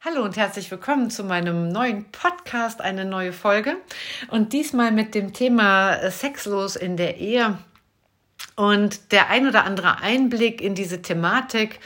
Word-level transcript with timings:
Hallo 0.00 0.22
und 0.22 0.36
herzlich 0.36 0.70
willkommen 0.70 1.10
zu 1.10 1.24
meinem 1.24 1.68
neuen 1.68 2.04
Podcast, 2.10 2.80
eine 2.80 3.04
neue 3.04 3.32
Folge. 3.32 3.76
Und 4.30 4.52
diesmal 4.52 4.92
mit 4.92 5.14
dem 5.14 5.32
Thema 5.32 5.94
äh, 5.94 6.10
Sexlos 6.10 6.76
in 6.76 6.96
der 6.96 7.18
Ehe 7.18 7.58
und 8.56 9.12
der 9.12 9.30
ein 9.30 9.46
oder 9.46 9.64
andere 9.64 10.00
Einblick 10.00 10.60
in 10.60 10.74
diese 10.74 11.00
Thematik. 11.00 11.80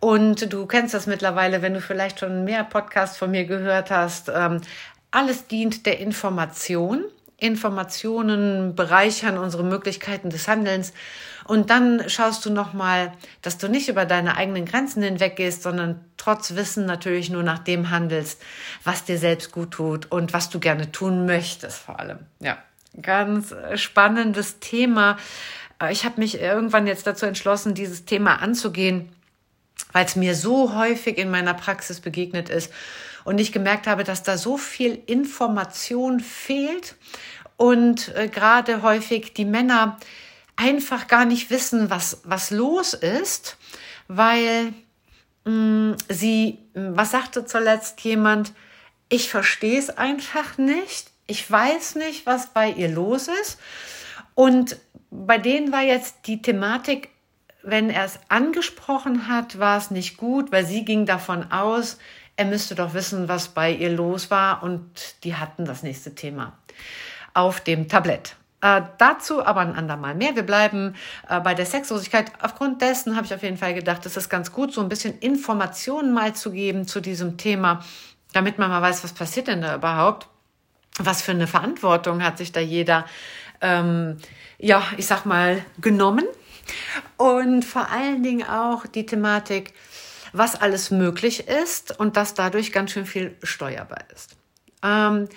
Und 0.00 0.52
du 0.52 0.66
kennst 0.66 0.94
das 0.94 1.06
mittlerweile, 1.06 1.60
wenn 1.62 1.74
du 1.74 1.80
vielleicht 1.80 2.20
schon 2.20 2.44
mehr 2.44 2.62
Podcasts 2.62 3.18
von 3.18 3.30
mir 3.32 3.44
gehört 3.44 3.90
hast. 3.90 4.30
Ähm, 4.32 4.60
alles 5.10 5.48
dient 5.48 5.86
der 5.86 5.98
Information. 5.98 7.04
Informationen 7.40 8.74
bereichern 8.74 9.38
unsere 9.38 9.62
Möglichkeiten 9.62 10.28
des 10.28 10.48
Handelns. 10.48 10.92
Und 11.44 11.70
dann 11.70 12.08
schaust 12.08 12.44
du 12.44 12.50
nochmal, 12.50 13.12
dass 13.42 13.58
du 13.58 13.68
nicht 13.68 13.88
über 13.88 14.04
deine 14.04 14.36
eigenen 14.36 14.64
Grenzen 14.64 15.02
hinweggehst, 15.02 15.62
sondern 15.62 16.04
trotz 16.16 16.56
Wissen 16.56 16.84
natürlich 16.84 17.30
nur 17.30 17.44
nach 17.44 17.60
dem 17.60 17.90
handelst, 17.90 18.42
was 18.82 19.04
dir 19.04 19.18
selbst 19.18 19.52
gut 19.52 19.70
tut 19.70 20.10
und 20.10 20.32
was 20.32 20.50
du 20.50 20.58
gerne 20.58 20.90
tun 20.90 21.26
möchtest 21.26 21.78
vor 21.78 22.00
allem. 22.00 22.18
Ja, 22.40 22.58
ganz 23.00 23.54
spannendes 23.76 24.58
Thema. 24.58 25.16
Ich 25.90 26.04
habe 26.04 26.20
mich 26.20 26.40
irgendwann 26.40 26.88
jetzt 26.88 27.06
dazu 27.06 27.24
entschlossen, 27.24 27.72
dieses 27.72 28.04
Thema 28.04 28.42
anzugehen, 28.42 29.10
weil 29.92 30.04
es 30.04 30.16
mir 30.16 30.34
so 30.34 30.74
häufig 30.74 31.18
in 31.18 31.30
meiner 31.30 31.54
Praxis 31.54 32.00
begegnet 32.00 32.48
ist 32.48 32.72
und 33.28 33.38
ich 33.38 33.52
gemerkt 33.52 33.86
habe, 33.86 34.04
dass 34.04 34.22
da 34.22 34.38
so 34.38 34.56
viel 34.56 35.02
Information 35.04 36.18
fehlt 36.18 36.96
und 37.58 38.08
äh, 38.16 38.26
gerade 38.26 38.80
häufig 38.80 39.34
die 39.34 39.44
Männer 39.44 39.98
einfach 40.56 41.08
gar 41.08 41.26
nicht 41.26 41.50
wissen, 41.50 41.90
was, 41.90 42.22
was 42.24 42.50
los 42.50 42.94
ist, 42.94 43.58
weil 44.08 44.72
mh, 45.44 45.52
mm, 45.52 45.96
sie, 46.08 46.58
was 46.72 47.10
sagte 47.10 47.44
zuletzt 47.44 48.00
jemand, 48.00 48.54
ich 49.10 49.28
verstehe 49.28 49.78
es 49.78 49.90
einfach 49.90 50.56
nicht, 50.56 51.10
ich 51.26 51.50
weiß 51.50 51.96
nicht, 51.96 52.24
was 52.24 52.54
bei 52.54 52.70
ihr 52.70 52.88
los 52.88 53.28
ist. 53.42 53.58
Und 54.34 54.78
bei 55.10 55.36
denen 55.36 55.70
war 55.70 55.82
jetzt 55.82 56.16
die 56.24 56.40
Thematik, 56.40 57.10
wenn 57.62 57.90
er 57.90 58.06
es 58.06 58.20
angesprochen 58.30 59.28
hat, 59.28 59.58
war 59.58 59.76
es 59.76 59.90
nicht 59.90 60.16
gut, 60.16 60.50
weil 60.50 60.64
sie 60.64 60.86
ging 60.86 61.04
davon 61.04 61.52
aus, 61.52 61.98
er 62.38 62.44
müsste 62.44 62.76
doch 62.76 62.94
wissen, 62.94 63.28
was 63.28 63.48
bei 63.48 63.72
ihr 63.72 63.90
los 63.90 64.30
war 64.30 64.62
und 64.62 65.24
die 65.24 65.34
hatten 65.34 65.64
das 65.64 65.82
nächste 65.82 66.14
Thema 66.14 66.56
auf 67.34 67.60
dem 67.60 67.88
Tablett. 67.88 68.36
Äh, 68.60 68.82
dazu 68.96 69.44
aber 69.44 69.60
ein 69.60 69.74
andermal 69.74 70.14
mehr. 70.14 70.36
Wir 70.36 70.44
bleiben 70.44 70.94
äh, 71.28 71.40
bei 71.40 71.54
der 71.54 71.66
Sexlosigkeit. 71.66 72.30
Aufgrund 72.40 72.80
dessen 72.80 73.16
habe 73.16 73.26
ich 73.26 73.34
auf 73.34 73.42
jeden 73.42 73.56
Fall 73.56 73.74
gedacht, 73.74 74.06
es 74.06 74.16
ist 74.16 74.28
ganz 74.28 74.52
gut, 74.52 74.72
so 74.72 74.80
ein 74.80 74.88
bisschen 74.88 75.18
Informationen 75.18 76.14
mal 76.14 76.32
zu 76.32 76.52
geben 76.52 76.86
zu 76.86 77.00
diesem 77.00 77.38
Thema, 77.38 77.84
damit 78.32 78.56
man 78.56 78.70
mal 78.70 78.82
weiß, 78.82 79.02
was 79.02 79.12
passiert 79.12 79.48
denn 79.48 79.62
da 79.62 79.74
überhaupt. 79.74 80.28
Was 81.00 81.22
für 81.22 81.32
eine 81.32 81.48
Verantwortung 81.48 82.22
hat 82.22 82.38
sich 82.38 82.52
da 82.52 82.60
jeder, 82.60 83.04
ähm, 83.60 84.18
ja, 84.58 84.84
ich 84.96 85.06
sag 85.06 85.24
mal, 85.24 85.64
genommen. 85.80 86.24
Und 87.16 87.64
vor 87.64 87.90
allen 87.90 88.22
Dingen 88.22 88.48
auch 88.48 88.86
die 88.86 89.06
Thematik, 89.06 89.74
was 90.32 90.54
alles 90.54 90.90
möglich 90.90 91.48
ist 91.48 91.98
und 91.98 92.16
dass 92.16 92.34
dadurch 92.34 92.72
ganz 92.72 92.92
schön 92.92 93.06
viel 93.06 93.36
steuerbar 93.42 94.04
ist. 94.14 94.36
Ähm, 94.82 95.28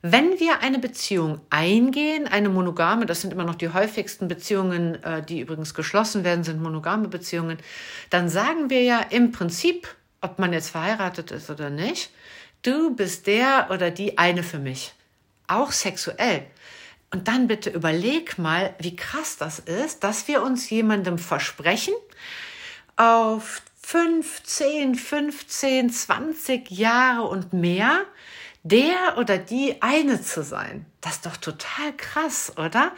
wenn 0.00 0.38
wir 0.38 0.60
eine 0.60 0.78
Beziehung 0.78 1.40
eingehen, 1.50 2.28
eine 2.28 2.48
monogame, 2.48 3.04
das 3.04 3.20
sind 3.20 3.32
immer 3.32 3.44
noch 3.44 3.56
die 3.56 3.70
häufigsten 3.70 4.28
Beziehungen, 4.28 5.02
äh, 5.02 5.24
die 5.24 5.40
übrigens 5.40 5.74
geschlossen 5.74 6.22
werden, 6.22 6.44
sind 6.44 6.62
monogame 6.62 7.08
Beziehungen, 7.08 7.58
dann 8.10 8.28
sagen 8.28 8.70
wir 8.70 8.82
ja 8.82 9.00
im 9.10 9.32
Prinzip, 9.32 9.88
ob 10.20 10.38
man 10.38 10.52
jetzt 10.52 10.70
verheiratet 10.70 11.32
ist 11.32 11.50
oder 11.50 11.68
nicht, 11.70 12.10
du 12.62 12.94
bist 12.94 13.26
der 13.26 13.68
oder 13.70 13.90
die 13.90 14.18
eine 14.18 14.44
für 14.44 14.60
mich. 14.60 14.94
Auch 15.48 15.72
sexuell. 15.72 16.46
Und 17.10 17.26
dann 17.26 17.48
bitte 17.48 17.70
überleg 17.70 18.38
mal, 18.38 18.74
wie 18.78 18.94
krass 18.94 19.36
das 19.36 19.58
ist, 19.58 20.04
dass 20.04 20.28
wir 20.28 20.42
uns 20.42 20.68
jemandem 20.70 21.18
versprechen, 21.18 21.94
auf 22.96 23.62
15, 23.90 24.96
15, 24.96 25.88
20 25.88 26.70
Jahre 26.70 27.22
und 27.22 27.54
mehr, 27.54 28.02
der 28.62 29.16
oder 29.16 29.38
die 29.38 29.80
eine 29.80 30.20
zu 30.20 30.42
sein. 30.42 30.84
Das 31.00 31.12
ist 31.14 31.24
doch 31.24 31.38
total 31.38 31.96
krass, 31.96 32.52
oder? 32.58 32.92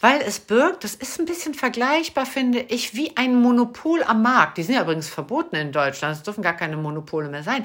Weil 0.00 0.20
es 0.20 0.40
birgt, 0.40 0.84
das 0.84 0.96
ist 0.96 1.18
ein 1.18 1.24
bisschen 1.24 1.54
vergleichbar, 1.54 2.26
finde 2.26 2.58
ich, 2.60 2.94
wie 2.94 3.16
ein 3.16 3.40
Monopol 3.40 4.02
am 4.02 4.20
Markt. 4.20 4.58
Die 4.58 4.64
sind 4.64 4.74
ja 4.74 4.82
übrigens 4.82 5.08
verboten 5.08 5.56
in 5.56 5.72
Deutschland. 5.72 6.14
Es 6.14 6.22
dürfen 6.22 6.42
gar 6.42 6.52
keine 6.52 6.76
Monopole 6.76 7.30
mehr 7.30 7.42
sein 7.42 7.64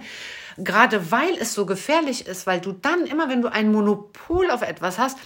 gerade 0.64 1.12
weil 1.12 1.36
es 1.40 1.54
so 1.54 1.66
gefährlich 1.66 2.28
ist, 2.28 2.48
weil 2.48 2.60
du 2.60 2.72
dann 2.72 3.06
immer, 3.06 3.30
wenn 3.30 3.42
du 3.42 3.52
ein 3.52 3.72
Monopol 3.72 4.52
auf 4.52 4.62
etwas 4.62 4.98
hast, 4.98 5.18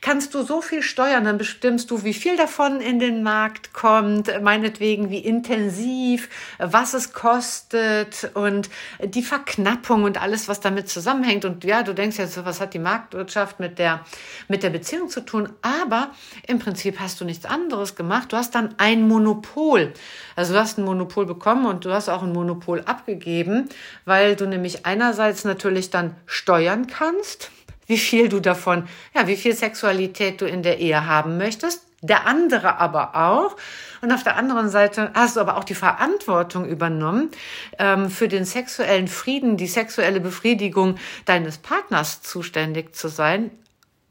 kannst 0.00 0.34
du 0.34 0.42
so 0.42 0.60
viel 0.60 0.82
steuern, 0.82 1.24
dann 1.24 1.38
bestimmst 1.38 1.90
du, 1.90 2.04
wie 2.04 2.14
viel 2.14 2.36
davon 2.36 2.80
in 2.80 2.98
den 2.98 3.22
Markt 3.22 3.72
kommt, 3.72 4.30
meinetwegen 4.42 5.10
wie 5.10 5.18
intensiv, 5.18 6.28
was 6.58 6.94
es 6.94 7.12
kostet 7.12 8.30
und 8.34 8.70
die 9.02 9.22
Verknappung 9.22 10.04
und 10.04 10.20
alles, 10.20 10.48
was 10.48 10.60
damit 10.60 10.88
zusammenhängt. 10.88 11.44
Und 11.44 11.64
ja, 11.64 11.82
du 11.82 11.94
denkst 11.94 12.18
jetzt, 12.18 12.44
was 12.44 12.60
hat 12.60 12.74
die 12.74 12.78
Marktwirtschaft 12.78 13.60
mit 13.60 13.78
der, 13.78 14.04
mit 14.48 14.62
der 14.62 14.70
Beziehung 14.70 15.08
zu 15.08 15.20
tun? 15.20 15.48
Aber 15.62 16.10
im 16.46 16.58
Prinzip 16.58 17.00
hast 17.00 17.20
du 17.20 17.24
nichts 17.24 17.46
anderes 17.46 17.94
gemacht. 17.96 18.32
Du 18.32 18.36
hast 18.36 18.54
dann 18.54 18.74
ein 18.78 19.06
Monopol. 19.08 19.92
Also 20.34 20.52
du 20.52 20.60
hast 20.60 20.78
ein 20.78 20.84
Monopol 20.84 21.26
bekommen 21.26 21.66
und 21.66 21.84
du 21.84 21.92
hast 21.92 22.08
auch 22.08 22.22
ein 22.22 22.32
Monopol 22.32 22.82
abgegeben, 22.82 23.68
weil 24.04 24.36
du 24.36 24.46
nämlich 24.46 24.75
einerseits 24.84 25.44
natürlich 25.44 25.90
dann 25.90 26.14
steuern 26.26 26.86
kannst, 26.86 27.50
wie 27.86 27.98
viel 27.98 28.28
du 28.28 28.40
davon, 28.40 28.88
ja, 29.14 29.26
wie 29.26 29.36
viel 29.36 29.54
Sexualität 29.54 30.40
du 30.40 30.46
in 30.46 30.62
der 30.62 30.78
Ehe 30.78 31.06
haben 31.06 31.38
möchtest. 31.38 31.82
Der 32.02 32.26
andere 32.26 32.76
aber 32.78 33.16
auch. 33.16 33.56
Und 34.02 34.12
auf 34.12 34.22
der 34.22 34.36
anderen 34.36 34.68
Seite 34.68 35.10
hast 35.14 35.36
du 35.36 35.40
aber 35.40 35.56
auch 35.56 35.64
die 35.64 35.74
Verantwortung 35.74 36.66
übernommen, 36.66 37.30
ähm, 37.78 38.10
für 38.10 38.28
den 38.28 38.44
sexuellen 38.44 39.08
Frieden, 39.08 39.56
die 39.56 39.66
sexuelle 39.66 40.20
Befriedigung 40.20 40.96
deines 41.24 41.58
Partners 41.58 42.22
zuständig 42.22 42.94
zu 42.94 43.08
sein. 43.08 43.50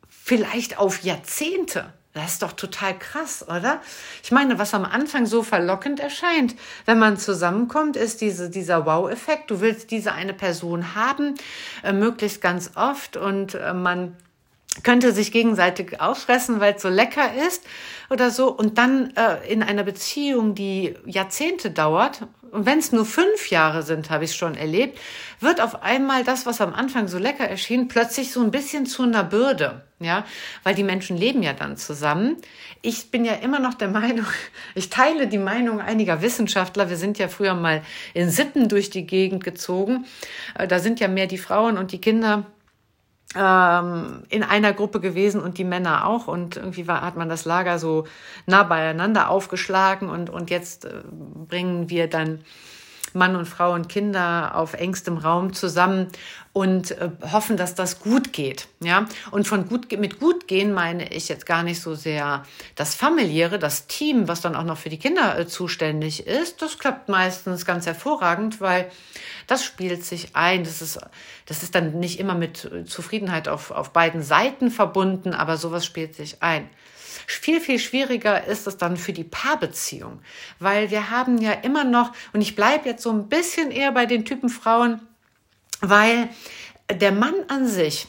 Vielleicht 0.09 0.79
auf 0.79 1.03
Jahrzehnte. 1.03 1.93
Das 2.15 2.31
ist 2.31 2.43
doch 2.43 2.53
total 2.53 2.97
krass, 2.97 3.45
oder? 3.45 3.81
Ich 4.23 4.31
meine, 4.31 4.57
was 4.57 4.73
am 4.73 4.85
Anfang 4.85 5.25
so 5.25 5.43
verlockend 5.43 5.99
erscheint, 5.99 6.55
wenn 6.85 6.97
man 6.97 7.17
zusammenkommt, 7.17 7.97
ist 7.97 8.21
diese, 8.21 8.49
dieser 8.49 8.85
Wow-Effekt. 8.85 9.51
Du 9.51 9.59
willst 9.59 9.91
diese 9.91 10.13
eine 10.13 10.33
Person 10.33 10.95
haben, 10.95 11.35
äh, 11.83 11.91
möglichst 11.91 12.41
ganz 12.41 12.71
oft 12.75 13.17
und 13.17 13.55
äh, 13.55 13.73
man 13.73 14.15
könnte 14.84 15.12
sich 15.12 15.31
gegenseitig 15.31 16.02
auffressen, 16.02 16.59
weil 16.59 16.75
es 16.75 16.81
so 16.81 16.90
lecker 16.90 17.34
ist 17.47 17.63
oder 18.09 18.30
so. 18.30 18.52
Und 18.52 18.78
dann 18.78 19.13
äh, 19.16 19.52
in 19.52 19.63
einer 19.63 19.84
Beziehung, 19.84 20.56
die 20.56 20.96
Jahrzehnte 21.06 21.72
dauert, 21.72 22.22
und 22.56 22.66
wenn 22.66 22.80
es 22.80 22.94
nur 22.94 23.06
fünf 23.06 23.50
Jahre 23.50 23.84
sind, 23.84 24.09
habe 24.09 24.24
ich 24.24 24.34
schon 24.34 24.56
erlebt, 24.56 24.97
wird 25.41 25.59
auf 25.59 25.84
einmal 25.84 26.24
das, 26.24 26.46
was 26.46 26.62
am 26.62 26.74
Anfang 26.74 27.09
so 27.09 27.18
lecker 27.18 27.44
erschien, 27.44 27.90
plötzlich 27.90 28.31
so 28.31 28.41
ein 28.41 28.50
bisschen 28.50 28.86
zu 28.86 29.03
einer 29.03 29.25
Bürde. 29.25 29.84
Ja, 30.00 30.25
weil 30.63 30.75
die 30.75 30.84
Menschen 30.84 31.18
leben 31.18 31.44
ja 31.44 31.53
dann 31.53 31.75
zusammen. 31.75 32.38
Ich 32.81 33.12
bin 33.12 33.25
ja 33.25 33.34
immer 33.34 33.59
noch 33.59 33.74
der 33.74 33.88
Meinung, 33.90 34.25
ich 34.74 34.90
teile 34.90 35.28
die 35.28 35.38
Meinung 35.38 35.81
einiger 35.81 36.22
Wissenschaftler. 36.22 36.90
Wir 36.90 36.97
sind 36.97 37.18
ja 37.18 37.28
früher 37.28 37.56
mal 37.56 37.81
in 38.13 38.30
Sippen 38.30 38.69
durch 38.69 38.90
die 38.90 39.06
Gegend 39.06 39.44
gezogen. 39.44 40.06
Äh, 40.57 40.68
da 40.68 40.80
sind 40.80 41.02
ja 41.02 41.09
mehr 41.09 41.28
die 41.28 41.38
Frauen 41.38 41.78
und 41.78 41.92
die 41.92 42.00
Kinder 42.00 42.46
ähm, 43.35 44.23
in 44.29 44.44
einer 44.44 44.73
Gruppe 44.73 45.00
gewesen 45.00 45.41
und 45.41 45.57
die 45.57 45.63
Männer 45.63 46.07
auch. 46.07 46.28
Und 46.28 46.57
irgendwie 46.57 46.88
war, 46.88 47.01
hat 47.01 47.18
man 47.18 47.29
das 47.29 47.46
Lager 47.46 47.79
so 47.79 48.06
nah 48.46 48.63
beieinander 48.63 49.29
aufgeschlagen 49.29 50.09
und, 50.09 50.29
und 50.29 50.50
jetzt 50.50 50.85
äh, 50.85 51.01
bringen 51.47 51.90
wir 51.90 52.07
dann 52.07 52.41
Mann 53.13 53.35
und 53.35 53.47
Frau 53.47 53.74
und 53.74 53.88
Kinder 53.88 54.56
auf 54.56 54.74
engstem 54.74 55.18
Raum 55.18 55.54
zusammen 55.54 56.07
und 56.56 56.92
äh, 56.92 57.10
hoffen, 57.34 57.57
dass 57.57 57.75
das 57.75 58.00
gut 58.00 58.31
geht. 58.31 58.69
Ja, 58.80 59.07
und 59.31 59.46
von 59.46 59.68
gut 59.68 59.92
mit 60.00 60.22
gut 60.22 60.48
gehen 60.48 60.72
meine 60.72 61.12
ich 61.12 61.28
jetzt 61.28 61.46
gar 61.46 61.63
nicht 61.63 61.81
so 61.81 61.96
sehr 61.96 62.44
das 62.75 62.96
familiäre, 62.96 63.60
das 63.60 63.88
Team, 63.88 64.30
was 64.30 64.40
dann 64.40 64.56
auch 64.56 64.63
noch 64.63 64.78
für 64.78 64.88
die 64.88 64.98
Kinder 64.98 65.38
äh, 65.38 65.48
zuständig 65.48 66.25
ist. 66.25 66.62
Das 66.62 66.80
klappt 66.80 67.10
meistens 67.10 67.66
ganz 67.66 67.86
hervorragend, 67.86 68.62
weil 68.62 68.90
das 69.48 69.66
spielt 69.66 70.06
sich 70.06 70.30
ein. 70.34 70.63
Das 70.63 70.81
ist, 70.81 70.98
das 71.46 71.62
ist 71.62 71.75
dann 71.75 72.00
nicht 72.00 72.22
immer 72.22 72.36
mit 72.36 72.63
äh, 72.63 72.86
Zufriedenheit 72.86 73.50
auf, 73.50 73.72
auf 73.72 73.92
beiden 73.92 74.24
Seiten 74.24 74.72
verbunden, 74.72 75.34
aber 75.34 75.57
sowas 75.57 75.86
spielt 75.86 76.16
sich 76.16 76.42
ein. 76.42 76.69
Viel, 77.28 77.60
viel 77.60 77.80
schwieriger 77.80 78.46
ist 78.46 78.66
es 78.66 78.78
dann 78.78 78.96
für 78.96 79.12
die 79.12 79.25
Paarbeziehung, 79.25 80.22
weil 80.60 80.90
wir 80.90 81.10
haben 81.10 81.38
ja 81.38 81.52
immer 81.52 81.84
noch, 81.84 82.13
und 82.31 82.40
ich 82.40 82.56
bleibe 82.56 82.88
jetzt 82.88 83.04
so 83.04 83.12
ein 83.12 83.28
bisschen 83.28 83.72
eher 83.72 83.92
bei 83.92 84.06
den 84.06 84.24
Typen 84.24 84.48
Frauen, 84.48 85.02
weil 85.81 86.30
der 86.89 87.12
Mann 87.12 87.36
an 87.48 87.68
sich, 87.68 88.07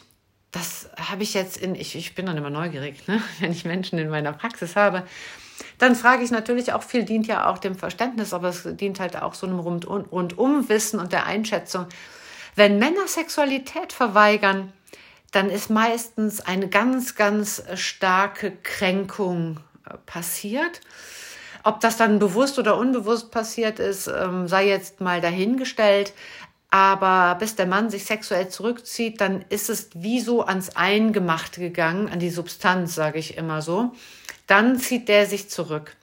das 0.52 0.88
habe 0.96 1.22
ich 1.22 1.34
jetzt 1.34 1.56
in, 1.56 1.74
ich, 1.74 1.96
ich 1.96 2.14
bin 2.14 2.26
dann 2.26 2.36
immer 2.36 2.50
neugierig, 2.50 3.06
ne? 3.08 3.22
wenn 3.40 3.52
ich 3.52 3.64
Menschen 3.64 3.98
in 3.98 4.08
meiner 4.08 4.32
Praxis 4.32 4.76
habe, 4.76 5.04
dann 5.78 5.94
frage 5.94 6.22
ich 6.22 6.30
natürlich 6.30 6.72
auch, 6.72 6.82
viel 6.82 7.04
dient 7.04 7.26
ja 7.26 7.50
auch 7.50 7.58
dem 7.58 7.74
Verständnis, 7.74 8.32
aber 8.32 8.48
es 8.48 8.62
dient 8.64 9.00
halt 9.00 9.20
auch 9.20 9.34
so 9.34 9.46
einem 9.46 9.58
Rundum-Wissen 9.58 10.98
und 10.98 11.12
der 11.12 11.26
Einschätzung. 11.26 11.86
Wenn 12.54 12.78
Männer 12.78 13.06
Sexualität 13.06 13.92
verweigern, 13.92 14.72
dann 15.32 15.50
ist 15.50 15.68
meistens 15.68 16.40
eine 16.40 16.68
ganz, 16.68 17.14
ganz 17.14 17.62
starke 17.74 18.52
Kränkung 18.62 19.60
äh, 19.86 19.98
passiert. 20.06 20.80
Ob 21.62 21.80
das 21.80 21.96
dann 21.96 22.18
bewusst 22.18 22.58
oder 22.58 22.78
unbewusst 22.78 23.30
passiert 23.30 23.78
ist, 23.78 24.06
ähm, 24.06 24.48
sei 24.48 24.68
jetzt 24.68 25.00
mal 25.00 25.20
dahingestellt. 25.20 26.14
Aber 26.70 27.36
bis 27.38 27.54
der 27.54 27.66
Mann 27.66 27.90
sich 27.90 28.04
sexuell 28.04 28.48
zurückzieht, 28.48 29.20
dann 29.20 29.44
ist 29.48 29.70
es 29.70 29.90
wie 29.94 30.20
so 30.20 30.44
ans 30.44 30.76
Eingemachte 30.76 31.60
gegangen, 31.60 32.08
an 32.08 32.18
die 32.18 32.30
Substanz, 32.30 32.94
sage 32.94 33.18
ich 33.18 33.36
immer 33.36 33.62
so. 33.62 33.92
Dann 34.46 34.78
zieht 34.78 35.08
der 35.08 35.26
sich 35.26 35.48
zurück. 35.48 35.96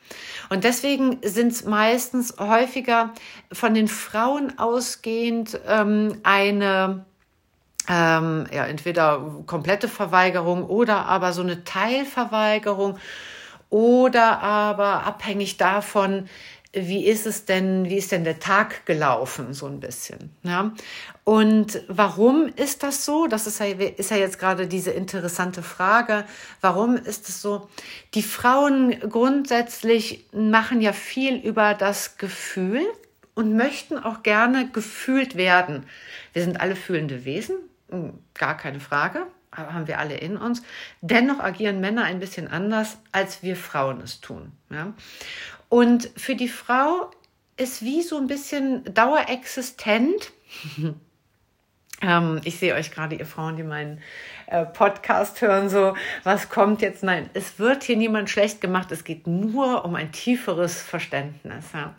Und 0.50 0.64
deswegen 0.64 1.20
sind 1.24 1.52
es 1.52 1.66
meistens 1.66 2.36
häufiger 2.38 3.14
von 3.52 3.74
den 3.74 3.88
Frauen 3.88 4.58
ausgehend 4.58 5.60
ähm, 5.68 6.20
eine 6.24 7.06
ähm, 7.90 8.48
ja, 8.52 8.66
entweder 8.66 9.44
komplette 9.46 9.88
Verweigerung 9.88 10.66
oder 10.66 11.06
aber 11.06 11.34
so 11.34 11.42
eine 11.42 11.64
Teilverweigerung 11.64 12.98
oder 13.70 14.42
aber 14.42 15.04
abhängig 15.04 15.58
davon, 15.58 16.30
wie 16.74 17.06
ist 17.06 17.28
es 17.28 17.46
denn, 17.46 17.86
wie 17.86 17.98
ist 17.98 18.12
denn 18.12 18.24
der 18.24 18.40
Tag 18.40 18.86
gelaufen, 18.88 19.54
so 19.54 19.68
ein 19.68 19.80
bisschen. 19.80 20.36
Ja? 20.42 20.74
Und 21.24 21.82
warum 21.88 22.48
ist 22.48 22.82
das 22.82 23.06
so? 23.06 23.28
Das 23.28 23.46
ist 23.46 23.60
ja, 23.60 23.68
ist 23.68 24.10
ja 24.10 24.18
jetzt 24.18 24.40
gerade 24.40 24.68
diese 24.68 24.90
interessante 24.90 25.62
Frage. 25.62 26.26
Warum 26.62 26.96
ist 26.98 27.30
es 27.30 27.42
so? 27.42 27.70
Die 28.16 28.24
Frauen 28.24 29.00
grundsätzlich 29.02 30.26
machen 30.34 30.82
ja 30.82 30.94
viel 30.94 31.36
über 31.36 31.76
das 31.76 32.18
Gefühl 32.18 32.82
und 33.36 33.56
möchten 33.56 34.00
auch 34.00 34.24
gerne 34.24 34.68
gefühlt 34.70 35.36
werden. 35.36 35.86
Wir 36.34 36.44
sind 36.44 36.60
alle 36.60 36.76
fühlende 36.76 37.24
Wesen, 37.24 37.58
hm, 37.90 38.18
gar 38.34 38.58
keine 38.58 38.80
Frage 38.80 39.28
haben 39.58 39.88
wir 39.88 40.00
alle 40.00 40.16
in 40.16 40.38
uns. 40.38 40.64
Dennoch 41.02 41.40
agieren 41.40 41.80
Männer 41.80 42.04
ein 42.04 42.20
bisschen 42.20 42.48
anders, 42.48 42.98
als 43.12 43.44
wir 43.44 43.56
Frauen 43.56 44.02
es 44.02 44.22
tun. 44.22 44.52
Ja? 44.70 44.94
Und 45.74 46.12
für 46.16 46.36
die 46.36 46.50
Frau 46.50 47.10
ist 47.58 47.82
wie 47.82 48.04
so 48.04 48.18
ein 48.18 48.28
bisschen 48.28 48.84
dauerexistent. 48.94 50.32
ähm, 52.04 52.42
ich 52.44 52.60
sehe 52.60 52.76
euch 52.76 52.92
gerade, 52.92 53.16
ihr 53.16 53.26
Frauen, 53.26 53.58
die 53.58 53.64
meinen 53.64 54.00
äh, 54.46 54.68
Podcast 54.68 55.42
hören, 55.42 55.72
so, 55.72 55.96
was 56.24 56.50
kommt 56.50 56.84
jetzt? 56.84 57.02
Nein, 57.02 57.28
es 57.34 57.58
wird 57.58 57.82
hier 57.82 57.98
niemand 57.98 58.30
schlecht 58.30 58.62
gemacht. 58.62 58.92
Es 58.92 59.04
geht 59.04 59.26
nur 59.26 59.84
um 59.84 59.96
ein 59.96 60.12
tieferes 60.12 60.80
Verständnis. 60.80 61.66
Ja? 61.74 61.96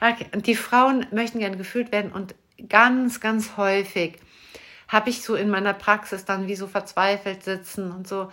Okay. 0.00 0.24
Und 0.34 0.46
die 0.46 0.54
Frauen 0.56 1.04
möchten 1.10 1.40
gerne 1.40 1.58
gefühlt 1.58 1.92
werden 1.92 2.12
und 2.12 2.34
ganz, 2.70 3.20
ganz 3.20 3.58
häufig 3.58 4.16
habe 4.88 5.10
ich 5.10 5.22
so 5.22 5.34
in 5.34 5.50
meiner 5.50 5.74
Praxis 5.74 6.24
dann 6.24 6.48
wie 6.48 6.56
so 6.56 6.66
verzweifelt 6.66 7.44
sitzen 7.44 7.92
und 7.92 8.08
so. 8.08 8.32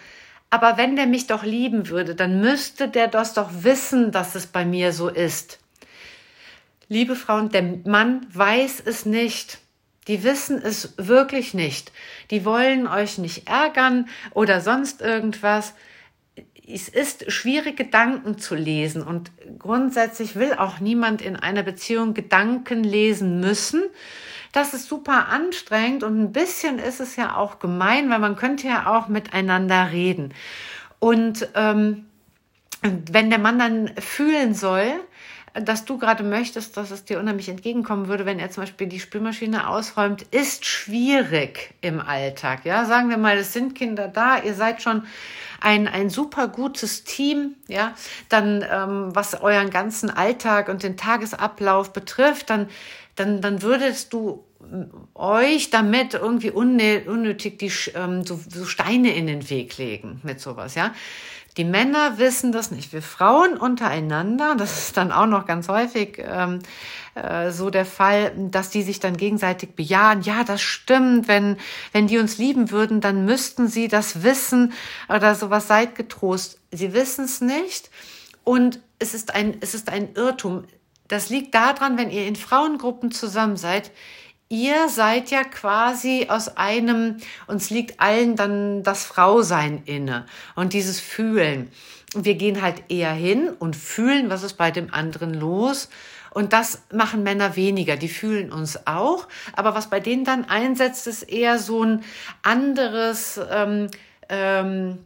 Aber 0.49 0.77
wenn 0.77 0.95
der 0.95 1.07
mich 1.07 1.27
doch 1.27 1.43
lieben 1.43 1.89
würde, 1.89 2.15
dann 2.15 2.39
müsste 2.39 2.87
der 2.87 3.07
das 3.07 3.33
doch 3.33 3.49
wissen, 3.51 4.11
dass 4.11 4.35
es 4.35 4.47
bei 4.47 4.65
mir 4.65 4.93
so 4.93 5.09
ist. 5.09 5.59
Liebe 6.89 7.15
Frauen, 7.15 7.49
der 7.49 7.63
Mann 7.85 8.25
weiß 8.33 8.81
es 8.85 9.05
nicht. 9.05 9.59
Die 10.07 10.23
wissen 10.23 10.61
es 10.61 10.93
wirklich 10.97 11.53
nicht. 11.53 11.91
Die 12.31 12.45
wollen 12.45 12.87
euch 12.87 13.17
nicht 13.17 13.49
ärgern 13.49 14.07
oder 14.31 14.61
sonst 14.61 15.01
irgendwas. 15.01 15.73
Es 16.65 16.87
ist 16.87 17.29
schwierig, 17.29 17.75
Gedanken 17.75 18.37
zu 18.37 18.55
lesen 18.55 19.01
und 19.01 19.31
grundsätzlich 19.59 20.35
will 20.35 20.53
auch 20.53 20.79
niemand 20.79 21.21
in 21.21 21.35
einer 21.35 21.63
Beziehung 21.63 22.13
Gedanken 22.13 22.85
lesen 22.85 23.41
müssen, 23.41 23.83
das 24.57 24.73
ist 24.73 24.87
super 24.87 25.27
anstrengend 25.29 26.03
und 26.03 26.19
ein 26.19 26.31
bisschen 26.31 26.79
ist 26.79 26.99
es 26.99 27.15
ja 27.15 27.35
auch 27.35 27.59
gemein, 27.59 28.09
weil 28.09 28.17
man 28.17 28.35
könnte 28.35 28.67
ja 28.67 28.87
auch 28.87 29.07
miteinander 29.07 29.91
reden. 29.91 30.33
Und 30.97 31.47
ähm, 31.53 32.07
wenn 32.81 33.29
der 33.29 33.37
Mann 33.37 33.59
dann 33.59 33.91
fühlen 33.99 34.55
soll, 34.55 34.91
dass 35.53 35.85
du 35.85 35.99
gerade 35.99 36.23
möchtest, 36.23 36.75
dass 36.75 36.89
es 36.89 37.05
dir 37.05 37.19
unheimlich 37.19 37.49
entgegenkommen 37.49 38.07
würde, 38.07 38.25
wenn 38.25 38.39
er 38.39 38.49
zum 38.49 38.63
Beispiel 38.63 38.87
die 38.87 38.99
Spülmaschine 38.99 39.69
ausräumt, 39.69 40.23
ist 40.31 40.65
schwierig 40.65 41.75
im 41.81 41.99
Alltag. 41.99 42.65
Ja, 42.65 42.85
sagen 42.85 43.09
wir 43.09 43.17
mal, 43.17 43.37
es 43.37 43.53
sind 43.53 43.75
Kinder 43.75 44.07
da, 44.07 44.39
ihr 44.39 44.55
seid 44.55 44.81
schon 44.81 45.03
ein, 45.61 45.87
ein 45.87 46.09
super 46.09 46.47
gutes 46.47 47.03
Team, 47.03 47.55
ja, 47.67 47.93
dann 48.29 48.65
ähm, 48.67 49.15
was 49.15 49.39
euren 49.39 49.69
ganzen 49.69 50.09
Alltag 50.09 50.67
und 50.67 50.81
den 50.81 50.97
Tagesablauf 50.97 51.93
betrifft, 51.93 52.49
dann 52.49 52.69
dann, 53.17 53.41
dann 53.41 53.61
würdest 53.61 54.13
du 54.13 54.43
euch 55.13 55.69
damit 55.69 56.13
irgendwie 56.13 56.51
unnötig 56.51 57.59
die, 57.59 57.71
ähm, 57.95 58.25
so, 58.25 58.39
so 58.49 58.65
Steine 58.65 59.15
in 59.15 59.27
den 59.27 59.49
Weg 59.49 59.77
legen 59.77 60.19
mit 60.23 60.39
sowas, 60.39 60.75
ja. 60.75 60.93
Die 61.57 61.63
Männer 61.63 62.19
wissen 62.19 62.51
das 62.51 62.69
nicht. 62.69 62.93
Wir 62.93 63.01
Frauen 63.01 63.57
untereinander, 63.57 64.55
das 64.55 64.77
ist 64.77 64.97
dann 64.97 65.11
auch 65.11 65.25
noch 65.25 65.47
ganz 65.47 65.67
häufig 65.69 66.19
ähm, 66.19 66.59
äh, 67.15 67.49
so 67.49 67.71
der 67.71 67.85
Fall, 67.85 68.31
dass 68.35 68.69
die 68.69 68.83
sich 68.83 68.99
dann 68.99 69.17
gegenseitig 69.17 69.71
bejahen. 69.75 70.21
Ja, 70.21 70.43
das 70.43 70.61
stimmt. 70.61 71.27
Wenn, 71.27 71.57
wenn 71.93 72.05
die 72.05 72.19
uns 72.19 72.37
lieben 72.37 72.69
würden, 72.69 73.01
dann 73.01 73.25
müssten 73.25 73.67
sie 73.67 73.87
das 73.87 74.21
wissen 74.21 74.73
oder 75.09 75.33
sowas. 75.33 75.67
Seid 75.67 75.95
getrost. 75.95 76.59
Sie 76.71 76.93
wissen 76.93 77.25
es 77.25 77.41
nicht. 77.41 77.89
Und 78.43 78.79
es 78.99 79.15
ist 79.15 79.33
ein, 79.33 79.57
es 79.59 79.73
ist 79.73 79.89
ein 79.89 80.13
Irrtum. 80.13 80.65
Das 81.07 81.29
liegt 81.29 81.55
daran, 81.55 81.97
wenn 81.97 82.11
ihr 82.11 82.27
in 82.27 82.35
Frauengruppen 82.35 83.11
zusammen 83.11 83.57
seid, 83.57 83.91
ihr 84.49 84.89
seid 84.89 85.29
ja 85.31 85.43
quasi 85.43 86.27
aus 86.29 86.57
einem, 86.57 87.17
uns 87.47 87.69
liegt 87.69 87.99
allen 87.99 88.35
dann 88.35 88.83
das 88.83 89.05
Frausein 89.05 89.83
inne 89.85 90.25
und 90.55 90.73
dieses 90.73 90.99
Fühlen. 90.99 91.69
Wir 92.15 92.35
gehen 92.35 92.61
halt 92.61 92.83
eher 92.89 93.11
hin 93.11 93.49
und 93.59 93.75
fühlen, 93.75 94.29
was 94.29 94.43
ist 94.43 94.53
bei 94.53 94.71
dem 94.71 94.93
anderen 94.93 95.33
los. 95.33 95.89
Und 96.31 96.53
das 96.53 96.83
machen 96.93 97.23
Männer 97.23 97.55
weniger. 97.55 97.97
Die 97.97 98.07
fühlen 98.07 98.51
uns 98.51 98.85
auch. 98.85 99.27
Aber 99.53 99.73
was 99.73 99.89
bei 99.89 99.99
denen 99.99 100.23
dann 100.23 100.45
einsetzt, 100.45 101.07
ist 101.07 101.23
eher 101.23 101.57
so 101.57 101.83
ein 101.83 102.03
anderes, 102.43 103.39
ähm, 103.49 103.87
ähm, 104.29 104.99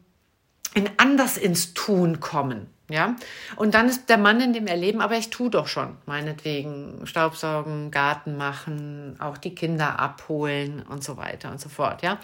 ein 0.76 0.90
anders 0.98 1.38
ins 1.38 1.74
Tun 1.74 2.20
kommen. 2.20 2.68
Ja, 2.92 3.16
und 3.56 3.74
dann 3.74 3.88
ist 3.88 4.10
der 4.10 4.18
Mann 4.18 4.42
in 4.42 4.54
dem 4.54 4.68
Erleben, 4.68 5.02
aber 5.02 5.16
ich 5.18 5.30
tue 5.30 5.50
doch 5.50 5.68
schon, 5.68 5.98
meinetwegen 6.06 7.06
Staubsaugen, 7.06 7.90
Garten 7.92 8.38
machen, 8.38 9.16
auch 9.20 9.38
die 9.38 9.56
Kinder 9.56 10.00
abholen 10.00 10.84
und 10.84 11.04
so 11.04 11.18
weiter 11.18 11.52
und 11.52 11.62
so 11.62 11.70
fort. 11.70 12.02
Ja, 12.02 12.20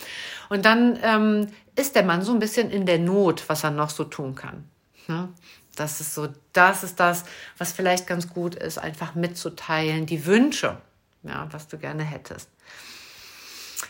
und 0.50 0.66
dann 0.66 1.00
ähm, 1.02 1.48
ist 1.76 1.96
der 1.96 2.04
Mann 2.04 2.22
so 2.22 2.34
ein 2.34 2.40
bisschen 2.40 2.70
in 2.72 2.86
der 2.86 3.00
Not, 3.00 3.48
was 3.48 3.64
er 3.64 3.72
noch 3.72 3.90
so 3.90 4.04
tun 4.04 4.36
kann. 4.36 4.66
Ja? 5.08 5.30
Das 5.76 6.02
ist 6.02 6.16
so, 6.16 6.28
das 6.54 6.84
ist 6.84 7.00
das, 7.00 7.24
was 7.58 7.72
vielleicht 7.72 8.08
ganz 8.08 8.28
gut 8.30 8.56
ist, 8.56 8.80
einfach 8.80 9.16
mitzuteilen, 9.16 10.08
die 10.08 10.26
Wünsche, 10.26 10.78
ja, 11.24 11.48
was 11.52 11.68
du 11.68 11.78
gerne 11.78 12.04
hättest. 12.04 12.50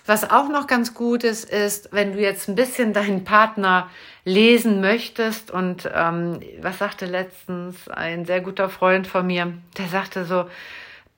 Was 0.07 0.29
auch 0.29 0.47
noch 0.47 0.67
ganz 0.67 0.93
gut 0.93 1.25
ist, 1.25 1.49
ist, 1.49 1.89
wenn 1.91 2.13
du 2.13 2.19
jetzt 2.19 2.47
ein 2.47 2.55
bisschen 2.55 2.93
deinen 2.93 3.25
Partner 3.25 3.89
lesen 4.23 4.79
möchtest 4.79 5.51
und 5.51 5.89
ähm, 5.93 6.39
was 6.61 6.79
sagte 6.79 7.05
letztens 7.05 7.89
ein 7.89 8.25
sehr 8.25 8.39
guter 8.39 8.69
Freund 8.69 9.05
von 9.05 9.27
mir, 9.27 9.53
der 9.77 9.87
sagte 9.87 10.23
so, 10.23 10.45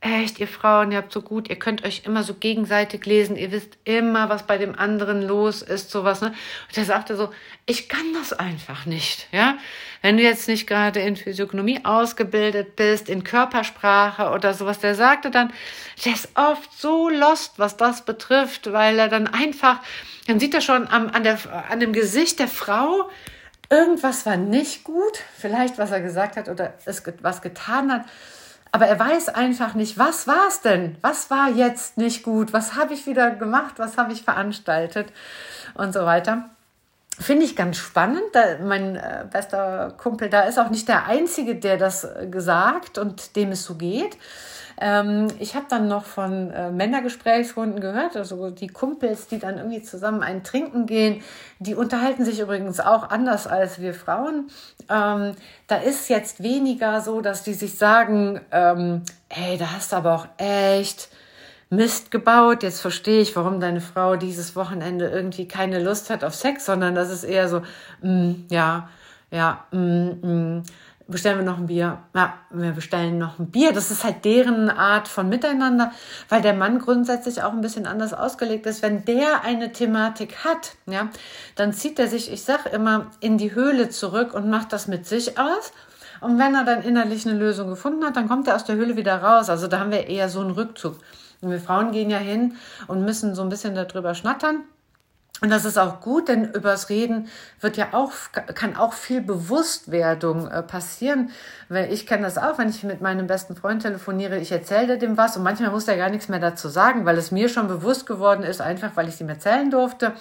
echt, 0.01 0.39
ihr 0.39 0.47
Frauen, 0.47 0.91
ihr 0.91 0.97
habt 0.97 1.11
so 1.11 1.21
gut, 1.21 1.49
ihr 1.49 1.57
könnt 1.57 1.83
euch 1.83 2.03
immer 2.05 2.23
so 2.23 2.33
gegenseitig 2.33 3.05
lesen, 3.05 3.35
ihr 3.35 3.51
wisst 3.51 3.77
immer, 3.83 4.29
was 4.29 4.43
bei 4.43 4.57
dem 4.57 4.77
anderen 4.79 5.21
los 5.21 5.61
ist, 5.61 5.91
sowas, 5.91 6.21
ne? 6.21 6.27
Und 6.29 6.77
der 6.77 6.85
sagte 6.85 7.17
so, 7.17 7.29
ich 7.65 7.89
kann 7.89 8.13
das 8.13 8.31
einfach 8.31 8.85
nicht, 8.85 9.27
ja? 9.33 9.57
Wenn 10.01 10.15
du 10.15 10.23
jetzt 10.23 10.47
nicht 10.47 10.67
gerade 10.67 11.01
in 11.01 11.17
Physiognomie 11.17 11.83
ausgebildet 11.83 12.77
bist, 12.77 13.09
in 13.09 13.25
Körpersprache 13.25 14.29
oder 14.29 14.53
sowas, 14.53 14.79
der 14.79 14.95
sagte 14.95 15.31
dann, 15.31 15.51
der 16.05 16.13
ist 16.13 16.29
oft 16.35 16.71
so 16.79 17.09
lost, 17.09 17.53
was 17.57 17.75
das 17.75 18.05
betrifft, 18.05 18.71
weil 18.71 18.97
er 18.99 19.09
dann 19.09 19.27
einfach, 19.27 19.81
dann 20.27 20.39
sieht 20.39 20.53
er 20.53 20.61
schon 20.61 20.87
am, 20.87 21.09
an, 21.09 21.23
der, 21.23 21.39
an 21.69 21.81
dem 21.81 21.91
Gesicht 21.91 22.39
der 22.39 22.47
Frau, 22.47 23.09
irgendwas 23.69 24.25
war 24.25 24.37
nicht 24.37 24.85
gut, 24.85 25.19
vielleicht 25.37 25.77
was 25.77 25.91
er 25.91 25.99
gesagt 25.99 26.37
hat 26.37 26.47
oder 26.47 26.73
es 26.85 27.03
was 27.21 27.41
getan 27.41 27.91
hat, 27.91 28.05
aber 28.71 28.87
er 28.87 28.99
weiß 28.99 29.29
einfach 29.29 29.73
nicht, 29.73 29.97
was 29.97 30.27
war 30.27 30.47
es 30.47 30.61
denn? 30.61 30.97
Was 31.01 31.31
war 31.31 31.49
jetzt 31.49 31.97
nicht 31.97 32.23
gut? 32.23 32.53
Was 32.53 32.75
habe 32.75 32.93
ich 32.93 33.07
wieder 33.07 33.31
gemacht? 33.31 33.75
Was 33.77 33.97
habe 33.97 34.13
ich 34.13 34.23
veranstaltet? 34.23 35.11
Und 35.73 35.93
so 35.93 36.05
weiter. 36.05 36.49
Finde 37.19 37.45
ich 37.45 37.55
ganz 37.55 37.77
spannend. 37.77 38.23
Da, 38.33 38.59
mein 38.63 38.95
äh, 38.95 39.25
bester 39.29 39.93
Kumpel 39.97 40.29
da 40.29 40.43
ist 40.43 40.57
auch 40.57 40.69
nicht 40.69 40.87
der 40.87 41.05
Einzige, 41.07 41.55
der 41.55 41.77
das 41.77 42.05
äh, 42.05 42.27
gesagt 42.29 42.97
und 42.97 43.35
dem 43.35 43.51
es 43.51 43.65
so 43.65 43.75
geht. 43.75 44.17
Ähm, 44.79 45.27
ich 45.39 45.55
habe 45.55 45.65
dann 45.69 45.89
noch 45.89 46.05
von 46.05 46.51
äh, 46.51 46.71
Männergesprächsrunden 46.71 47.81
gehört, 47.81 48.15
also 48.15 48.49
die 48.49 48.67
Kumpels, 48.67 49.27
die 49.27 49.37
dann 49.37 49.57
irgendwie 49.57 49.81
zusammen 49.81 50.23
ein 50.23 50.43
Trinken 50.43 50.85
gehen, 50.85 51.21
die 51.59 51.75
unterhalten 51.75 52.23
sich 52.23 52.39
übrigens 52.39 52.79
auch 52.79 53.09
anders 53.09 53.45
als 53.45 53.81
wir 53.81 53.93
Frauen. 53.93 54.49
Ähm, 54.89 55.35
da 55.67 55.75
ist 55.75 56.09
jetzt 56.09 56.41
weniger 56.41 57.01
so, 57.01 57.19
dass 57.19 57.43
die 57.43 57.53
sich 57.53 57.77
sagen, 57.77 58.39
ähm, 58.51 59.03
ey, 59.27 59.57
da 59.57 59.73
hast 59.73 59.91
du 59.91 59.97
aber 59.97 60.15
auch 60.15 60.27
echt 60.37 61.09
Mist 61.69 62.09
gebaut. 62.09 62.63
Jetzt 62.63 62.79
verstehe 62.79 63.21
ich, 63.21 63.35
warum 63.35 63.59
deine 63.59 63.81
Frau 63.81 64.15
dieses 64.15 64.55
Wochenende 64.55 65.09
irgendwie 65.09 65.47
keine 65.47 65.79
Lust 65.83 66.09
hat 66.09 66.23
auf 66.23 66.33
Sex, 66.33 66.65
sondern 66.65 66.95
das 66.95 67.09
ist 67.09 67.25
eher 67.25 67.49
so, 67.49 67.61
mm, 68.01 68.45
ja, 68.49 68.89
ja, 69.31 69.65
mm, 69.71 69.77
mm, 69.77 70.63
bestellen 71.09 71.39
wir 71.39 71.45
noch 71.45 71.57
ein 71.57 71.67
Bier. 71.67 71.99
Ja, 72.15 72.35
wir 72.51 72.71
bestellen 72.71 73.17
noch 73.17 73.39
ein 73.39 73.51
Bier. 73.51 73.73
Das 73.73 73.91
ist 73.91 74.03
halt 74.03 74.23
deren 74.25 74.69
Art 74.69 75.07
von 75.07 75.27
Miteinander, 75.27 75.91
weil 76.29 76.41
der 76.41 76.53
Mann 76.53 76.79
grundsätzlich 76.79 77.43
auch 77.43 77.51
ein 77.51 77.61
bisschen 77.61 77.87
anders 77.87 78.13
ausgelegt 78.13 78.65
ist. 78.65 78.81
Wenn 78.81 79.05
der 79.05 79.43
eine 79.43 79.71
Thematik 79.71 80.43
hat, 80.45 80.75
ja, 80.85 81.09
dann 81.55 81.73
zieht 81.73 81.99
er 81.99 82.07
sich, 82.07 82.31
ich 82.31 82.43
sag 82.43 82.71
immer, 82.71 83.07
in 83.19 83.37
die 83.37 83.53
Höhle 83.53 83.89
zurück 83.89 84.33
und 84.33 84.49
macht 84.49 84.71
das 84.71 84.87
mit 84.87 85.05
sich 85.05 85.37
aus. 85.37 85.73
Und 86.21 86.37
wenn 86.37 86.53
er 86.53 86.63
dann 86.63 86.83
innerlich 86.83 87.27
eine 87.27 87.37
Lösung 87.37 87.69
gefunden 87.69 88.05
hat, 88.05 88.15
dann 88.15 88.27
kommt 88.27 88.47
er 88.47 88.55
aus 88.55 88.65
der 88.65 88.75
Höhle 88.75 88.95
wieder 88.95 89.21
raus. 89.21 89.49
Also 89.49 89.67
da 89.67 89.79
haben 89.79 89.91
wir 89.91 90.07
eher 90.07 90.29
so 90.29 90.41
einen 90.41 90.51
Rückzug. 90.51 90.97
Und 91.41 91.51
wir 91.51 91.59
Frauen 91.59 91.91
gehen 91.91 92.09
ja 92.09 92.17
hin 92.17 92.55
und 92.87 93.05
müssen 93.05 93.35
so 93.35 93.41
ein 93.41 93.49
bisschen 93.49 93.73
darüber 93.73 94.13
schnattern. 94.13 94.63
Und 95.41 95.49
das 95.51 95.63
ist 95.63 95.77
auch 95.77 96.01
gut, 96.01 96.27
denn 96.27 96.51
übers 96.51 96.89
Reden 96.89 97.29
wird 97.61 97.77
ja 97.77 97.89
auch, 97.93 98.11
kann 98.55 98.75
auch 98.75 98.93
viel 98.93 99.21
Bewusstwerdung 99.21 100.47
äh, 100.47 100.61
passieren. 100.61 101.31
Weil 101.69 101.91
ich 101.93 102.05
kenne 102.05 102.23
das 102.23 102.37
auch, 102.37 102.57
wenn 102.57 102.69
ich 102.69 102.83
mit 102.83 103.01
meinem 103.01 103.27
besten 103.27 103.55
Freund 103.55 103.81
telefoniere, 103.81 104.37
ich 104.37 104.51
erzähle 104.51 104.97
dem 104.97 105.17
was 105.17 105.37
und 105.37 105.43
manchmal 105.43 105.71
muss 105.71 105.87
er 105.87 105.95
gar 105.95 106.09
nichts 106.09 106.27
mehr 106.27 106.39
dazu 106.39 106.67
sagen, 106.67 107.05
weil 107.05 107.17
es 107.17 107.31
mir 107.31 107.47
schon 107.47 107.67
bewusst 107.67 108.05
geworden 108.05 108.43
ist, 108.43 108.59
einfach 108.59 108.91
weil 108.95 109.07
ich 109.07 109.15
es 109.15 109.21
ihm 109.21 109.29
erzählen 109.29 109.71
durfte. 109.71 110.13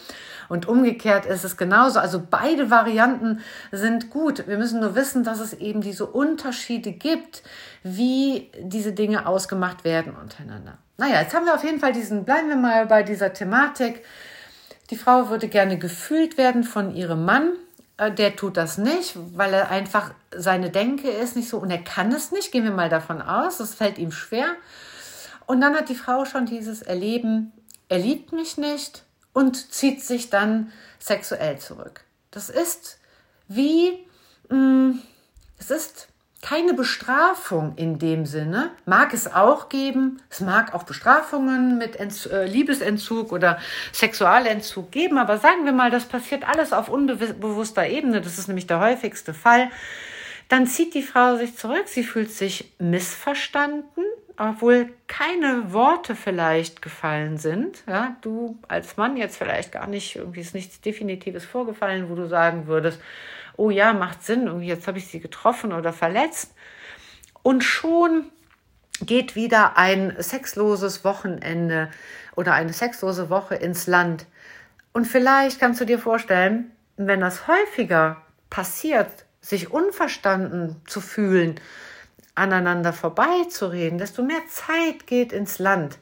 Und 0.49 0.67
umgekehrt 0.67 1.27
ist 1.27 1.45
es 1.45 1.57
genauso. 1.57 1.99
Also 1.99 2.23
beide 2.31 2.71
Varianten 2.71 3.41
sind 3.73 4.11
gut. 4.11 4.47
Wir 4.47 4.57
müssen 4.57 4.81
nur 4.81 4.95
wissen, 4.95 5.25
dass 5.25 5.41
es 5.41 5.53
eben 5.53 5.81
diese 5.81 6.07
Unterschiede 6.07 6.93
gibt, 6.93 7.43
wie 7.83 8.51
diese 8.61 8.93
Dinge 8.93 9.27
ausgemacht 9.27 9.85
werden 9.85 10.15
untereinander. 10.15 10.79
Naja, 10.97 11.21
jetzt 11.21 11.35
haben 11.35 11.45
wir 11.45 11.55
auf 11.55 11.65
jeden 11.65 11.81
Fall 11.81 11.93
diesen, 11.93 12.25
bleiben 12.25 12.49
wir 12.49 12.57
mal 12.57 12.87
bei 12.87 13.03
dieser 13.03 13.33
Thematik 13.33 14.03
die 14.91 14.97
Frau 14.97 15.29
würde 15.29 15.49
gerne 15.49 15.79
gefühlt 15.79 16.39
werden 16.39 16.65
von 16.65 16.95
ihrem 16.95 17.25
Mann. 17.25 17.53
Äh, 17.97 18.13
der 18.13 18.37
tut 18.37 18.57
das 18.57 18.79
nicht, 18.79 19.17
weil 19.35 19.53
er 19.53 19.71
einfach 19.71 20.13
seine 20.35 20.71
Denke 20.71 21.11
ist 21.11 21.37
nicht 21.37 21.49
so 21.49 21.59
und 21.59 21.71
er 21.71 21.83
kann 21.83 22.13
es 22.13 22.33
nicht. 22.33 22.53
Gehen 22.53 22.65
wir 22.65 22.71
mal 22.71 22.89
davon 22.89 23.21
aus, 23.21 23.59
das 23.59 23.75
fällt 23.75 23.99
ihm 23.99 24.13
schwer. 24.13 24.55
Und 25.47 25.61
dann 25.61 25.75
hat 25.75 25.89
die 25.89 25.95
Frau 25.95 26.25
schon 26.25 26.47
dieses 26.47 26.83
Erleben, 26.83 27.53
er 27.89 27.99
liebt 27.99 28.33
mich 28.33 28.59
nicht 28.59 29.05
und 29.33 29.73
zieht 29.73 30.03
sich 30.03 30.31
dann 30.31 30.73
sexuell 30.99 31.59
zurück. 31.59 32.05
Das 32.31 32.51
ist 32.51 32.99
wie, 33.49 34.07
mm, 34.51 34.99
es 35.59 35.71
ist 35.71 36.09
keine 36.41 36.73
Bestrafung 36.73 37.75
in 37.77 37.99
dem 37.99 38.25
Sinne. 38.25 38.71
Mag 38.87 39.13
es 39.13 39.33
auch 39.33 39.69
geben. 39.69 40.23
Es 40.31 40.41
mag 40.41 40.73
auch 40.73 40.85
Bestrafungen 40.85 41.79
mit 41.79 41.97
Ent 41.97 42.27
äh, 42.27 42.47
Liebesentzug 42.47 43.33
oder 43.33 43.59
Sexualentzug 43.93 44.93
geben. 44.93 45.19
Aber 45.19 45.39
sagen 45.39 45.65
wir 45.65 45.73
mal, 45.73 45.91
das 45.91 46.05
passiert 46.05 46.49
alles 46.49 46.73
auf 46.73 46.89
unbewusster 46.89 47.89
Ebene. 47.89 48.21
Das 48.21 48.39
ist 48.39 48.47
nämlich 48.47 48.69
der 48.69 48.79
häufigste 48.79 49.35
Fall. 49.35 49.71
Dann 50.49 50.67
zieht 50.67 50.95
die 50.95 51.03
Frau 51.03 51.37
sich 51.37 51.57
zurück. 51.57 51.89
Sie 51.89 52.05
fühlt 52.05 52.31
sich 52.31 52.73
missverstanden, 52.79 54.05
obwohl 54.39 54.91
keine 55.09 55.73
Worte 55.73 56.15
vielleicht 56.15 56.83
gefallen 56.83 57.37
sind. 57.37 57.83
Ja, 57.89 58.17
du 58.23 58.59
als 58.69 58.97
Mann 58.97 59.17
jetzt 59.17 59.37
vielleicht 59.37 59.73
gar 59.73 59.89
nicht, 59.89 60.15
irgendwie 60.15 60.41
ist 60.41 60.55
nichts 60.55 60.81
Definitives 60.81 61.45
vorgefallen, 61.45 62.09
wo 62.09 62.15
du 62.15 62.29
sagen 62.29 62.69
würdest, 62.69 63.01
oh 63.59 63.71
ja, 63.71 63.93
macht 63.93 64.23
Sinn, 64.23 64.47
irgendwie 64.47 64.69
jetzt 64.69 64.87
habe 64.87 64.99
ich 64.99 65.09
sie 65.09 65.21
getroffen 65.21 65.73
oder 65.75 65.93
verletzt. 65.93 66.55
Und 67.43 67.63
schon 67.63 68.25
geht 69.01 69.37
wieder 69.37 69.77
ein 69.77 70.15
sexloses 70.19 71.05
Wochenende 71.05 71.91
oder 72.37 72.55
eine 72.55 72.73
sexlose 72.73 73.31
Woche 73.31 73.57
ins 73.57 73.87
Land. 73.87 74.27
Und 74.93 75.07
vielleicht 75.07 75.61
kannst 75.61 75.81
du 75.81 75.85
dir 75.85 75.99
vorstellen, 75.99 76.71
wenn 76.97 77.21
das 77.21 77.47
häufiger 77.47 78.23
passiert, 78.49 79.27
sich 79.41 79.71
unverstanden 79.71 80.77
zu 80.87 81.01
fühlen, 81.01 81.61
aneinander 82.35 82.93
vorbeizureden, 82.93 83.99
desto 83.99 84.23
mehr 84.23 84.43
Zeit 84.49 85.07
geht 85.07 85.33
ins 85.33 85.59
Land. 85.59 85.99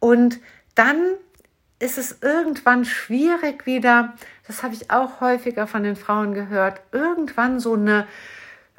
Und 0.00 0.38
dann 0.74 1.14
ist 1.84 1.98
es 1.98 2.18
irgendwann 2.22 2.86
schwierig 2.86 3.66
wieder, 3.66 4.14
das 4.46 4.62
habe 4.62 4.74
ich 4.74 4.90
auch 4.90 5.20
häufiger 5.20 5.66
von 5.66 5.82
den 5.82 5.96
Frauen 5.96 6.32
gehört, 6.32 6.80
irgendwann 6.92 7.60
so 7.60 7.74
eine, 7.74 8.06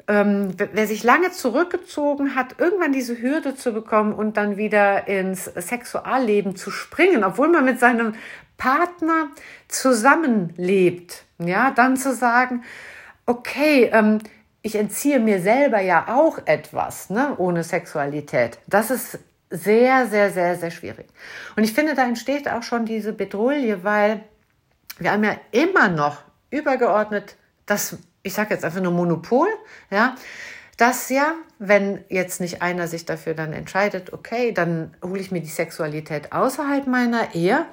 ähm, 0.08 0.54
wer 0.56 0.86
sich 0.88 1.04
lange 1.04 1.30
zurückgezogen 1.30 2.34
hat, 2.34 2.58
irgendwann 2.58 2.92
diese 2.92 3.20
Hürde 3.22 3.54
zu 3.54 3.72
bekommen 3.72 4.12
und 4.12 4.36
dann 4.36 4.56
wieder 4.56 5.06
ins 5.06 5.44
Sexualleben 5.44 6.56
zu 6.56 6.72
springen, 6.72 7.22
obwohl 7.22 7.48
man 7.48 7.64
mit 7.64 7.78
seinem 7.78 8.14
Partner 8.58 9.28
zusammenlebt. 9.68 11.24
Ja, 11.38 11.70
dann 11.70 11.96
zu 11.96 12.12
sagen, 12.12 12.64
okay, 13.24 13.90
ähm, 13.92 14.18
ich 14.62 14.74
entziehe 14.74 15.20
mir 15.20 15.40
selber 15.40 15.80
ja 15.80 16.06
auch 16.08 16.38
etwas, 16.44 17.08
ne, 17.08 17.34
ohne 17.36 17.62
Sexualität. 17.62 18.58
Das 18.66 18.90
ist 18.90 19.20
sehr, 19.50 20.06
sehr, 20.06 20.30
sehr, 20.30 20.56
sehr 20.56 20.70
schwierig. 20.70 21.06
Und 21.56 21.64
ich 21.64 21.72
finde, 21.72 21.94
da 21.94 22.04
entsteht 22.04 22.48
auch 22.48 22.62
schon 22.62 22.84
diese 22.84 23.12
Bedrohung, 23.12 23.84
weil 23.84 24.24
wir 24.98 25.12
haben 25.12 25.24
ja 25.24 25.36
immer 25.52 25.88
noch 25.88 26.22
übergeordnet 26.50 27.36
das, 27.66 27.98
ich 28.22 28.32
sage 28.32 28.54
jetzt 28.54 28.64
einfach 28.64 28.80
nur 28.80 28.92
Monopol, 28.92 29.48
ja, 29.90 30.14
dass 30.76 31.08
ja, 31.08 31.34
wenn 31.58 32.04
jetzt 32.08 32.40
nicht 32.40 32.62
einer 32.62 32.86
sich 32.86 33.04
dafür 33.04 33.34
dann 33.34 33.52
entscheidet, 33.52 34.12
okay, 34.12 34.52
dann 34.52 34.94
hole 35.02 35.20
ich 35.20 35.32
mir 35.32 35.40
die 35.40 35.48
Sexualität 35.48 36.32
außerhalb 36.32 36.86
meiner 36.86 37.34
Ehe, 37.34 37.66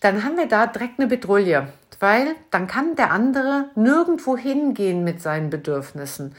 dann 0.00 0.24
haben 0.24 0.36
wir 0.36 0.46
da 0.46 0.66
direkt 0.66 0.98
eine 0.98 1.08
Bedrohung, 1.08 1.68
weil 2.00 2.34
dann 2.50 2.66
kann 2.66 2.96
der 2.96 3.12
andere 3.12 3.70
nirgendwo 3.76 4.36
hingehen 4.36 5.04
mit 5.04 5.22
seinen 5.22 5.50
Bedürfnissen. 5.50 6.34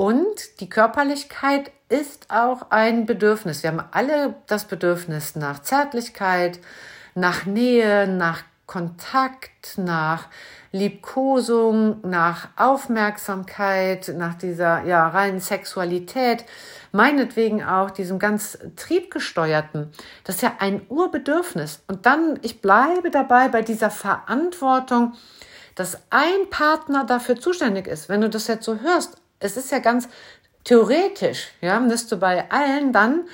Und 0.00 0.60
die 0.60 0.70
Körperlichkeit 0.70 1.72
ist 1.90 2.30
auch 2.30 2.70
ein 2.70 3.04
Bedürfnis. 3.04 3.62
Wir 3.62 3.68
haben 3.68 3.84
alle 3.90 4.34
das 4.46 4.64
Bedürfnis 4.64 5.36
nach 5.36 5.60
Zärtlichkeit, 5.60 6.58
nach 7.14 7.44
Nähe, 7.44 8.08
nach 8.08 8.40
Kontakt, 8.64 9.76
nach 9.76 10.28
Liebkosung, 10.72 12.00
nach 12.00 12.48
Aufmerksamkeit, 12.56 14.14
nach 14.16 14.36
dieser 14.36 14.84
ja 14.84 15.06
reinen 15.06 15.40
Sexualität, 15.40 16.46
meinetwegen 16.92 17.62
auch 17.62 17.90
diesem 17.90 18.18
ganz 18.18 18.56
triebgesteuerten. 18.76 19.92
Das 20.24 20.36
ist 20.36 20.40
ja 20.40 20.54
ein 20.60 20.80
Urbedürfnis. 20.88 21.82
Und 21.88 22.06
dann, 22.06 22.38
ich 22.40 22.62
bleibe 22.62 23.10
dabei 23.10 23.48
bei 23.48 23.60
dieser 23.60 23.90
Verantwortung, 23.90 25.12
dass 25.74 25.98
ein 26.08 26.48
Partner 26.48 27.04
dafür 27.04 27.38
zuständig 27.38 27.86
ist. 27.86 28.08
Wenn 28.08 28.22
du 28.22 28.30
das 28.30 28.46
jetzt 28.46 28.64
so 28.64 28.80
hörst, 28.80 29.19
es 29.40 29.56
ist 29.56 29.72
ja 29.72 29.78
ganz 29.78 30.08
theoretisch, 30.64 31.48
ja, 31.60 31.80
müsste 31.80 32.16
bei 32.16 32.50
allen 32.50 32.92
dann 32.92 33.24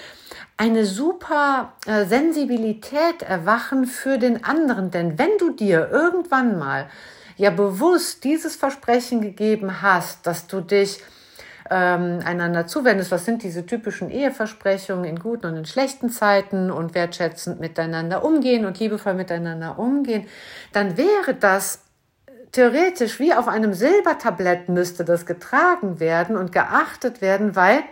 eine 0.56 0.86
super 0.86 1.74
äh, 1.86 2.06
Sensibilität 2.06 3.22
erwachen 3.22 3.84
für 3.84 4.18
den 4.18 4.44
anderen. 4.44 4.90
Denn 4.90 5.18
wenn 5.18 5.36
du 5.38 5.50
dir 5.50 5.90
irgendwann 5.90 6.58
mal 6.58 6.88
ja 7.36 7.50
bewusst 7.50 8.24
dieses 8.24 8.56
Versprechen 8.56 9.20
gegeben 9.20 9.82
hast, 9.82 10.26
dass 10.26 10.46
du 10.46 10.60
dich 10.62 11.02
ähm, 11.68 12.20
einander 12.24 12.66
zuwendest, 12.66 13.10
was 13.10 13.24
sind 13.24 13.42
diese 13.42 13.66
typischen 13.66 14.08
Eheversprechungen 14.08 15.04
in 15.04 15.18
guten 15.18 15.46
und 15.46 15.56
in 15.56 15.66
schlechten 15.66 16.10
Zeiten 16.10 16.70
und 16.70 16.94
wertschätzend 16.94 17.60
miteinander 17.60 18.24
umgehen 18.24 18.64
und 18.64 18.78
liebevoll 18.78 19.14
miteinander 19.14 19.78
umgehen, 19.78 20.26
dann 20.72 20.96
wäre 20.96 21.34
das 21.34 21.80
theoretisch 22.56 23.20
wie 23.20 23.34
auf 23.34 23.48
einem 23.48 23.74
Silbertablett 23.74 24.68
müsste 24.68 25.04
das 25.04 25.26
getragen 25.26 26.00
werden 26.00 26.36
und 26.36 26.52
geachtet 26.52 27.20
werden, 27.20 27.54
weil 27.54 27.84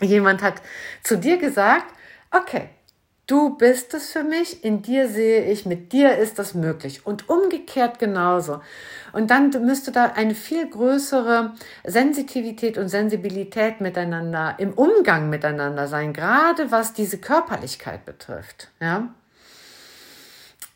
Jemand 0.00 0.42
hat 0.42 0.62
zu 1.02 1.18
dir 1.18 1.38
gesagt, 1.38 1.86
okay, 2.30 2.68
du 3.26 3.56
bist 3.56 3.94
es 3.94 4.10
für 4.10 4.22
mich, 4.22 4.64
in 4.64 4.82
dir 4.82 5.08
sehe 5.08 5.44
ich, 5.50 5.66
mit 5.66 5.92
dir 5.92 6.16
ist 6.16 6.38
das 6.38 6.54
möglich. 6.54 7.04
Und 7.04 7.28
umgekehrt 7.28 7.98
genauso. 7.98 8.60
Und 9.12 9.30
dann 9.30 9.50
müsste 9.64 9.90
da 9.90 10.12
eine 10.14 10.34
viel 10.34 10.68
größere 10.68 11.54
Sensitivität 11.84 12.78
und 12.78 12.88
Sensibilität 12.88 13.80
miteinander, 13.80 14.54
im 14.58 14.72
Umgang 14.72 15.30
miteinander 15.30 15.88
sein, 15.88 16.12
gerade 16.12 16.70
was 16.70 16.92
diese 16.92 17.18
Körperlichkeit 17.18 18.04
betrifft. 18.04 18.70
Ja? 18.80 19.08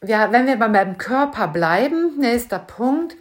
Ja, 0.05 0.33
wenn 0.33 0.47
wir 0.47 0.57
beim 0.57 0.99
Körper 0.99 1.47
bleiben, 1.47 2.19
nächster 2.19 2.59
Punkt, 2.59 3.15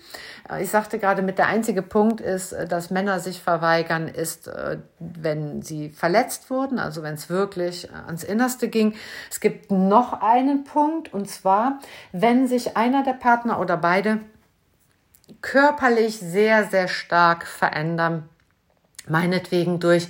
ich 0.59 0.69
sagte 0.69 0.97
gerade 0.99 1.21
mit 1.21 1.37
der 1.37 1.47
einzige 1.47 1.81
Punkt 1.81 2.19
ist, 2.19 2.51
äh, 2.51 2.67
dass 2.67 2.89
Männer 2.89 3.19
sich 3.19 3.41
verweigern, 3.41 4.07
ist, 4.07 4.47
äh, 4.47 4.79
wenn 4.99 5.61
sie 5.61 5.89
verletzt 5.89 6.49
wurden, 6.49 6.79
also 6.79 7.03
wenn 7.03 7.13
es 7.13 7.29
wirklich 7.29 7.87
äh, 7.89 7.93
ans 8.07 8.23
Innerste 8.23 8.67
ging. 8.67 8.95
Es 9.29 9.39
gibt 9.39 9.71
noch 9.71 10.21
einen 10.21 10.63
Punkt 10.63 11.13
und 11.13 11.29
zwar, 11.29 11.79
wenn 12.11 12.47
sich 12.47 12.75
einer 12.75 13.03
der 13.03 13.13
Partner 13.13 13.59
oder 13.59 13.77
beide 13.77 14.19
körperlich 15.41 16.19
sehr, 16.19 16.65
sehr 16.65 16.87
stark 16.87 17.45
verändern, 17.45 18.27
meinetwegen 19.07 19.79
durch 19.79 20.09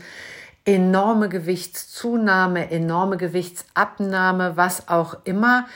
enorme 0.66 1.30
Gewichtszunahme, 1.30 2.72
enorme 2.72 3.18
Gewichtsabnahme, 3.18 4.58
was 4.58 4.88
auch 4.88 5.18
immer, 5.26 5.68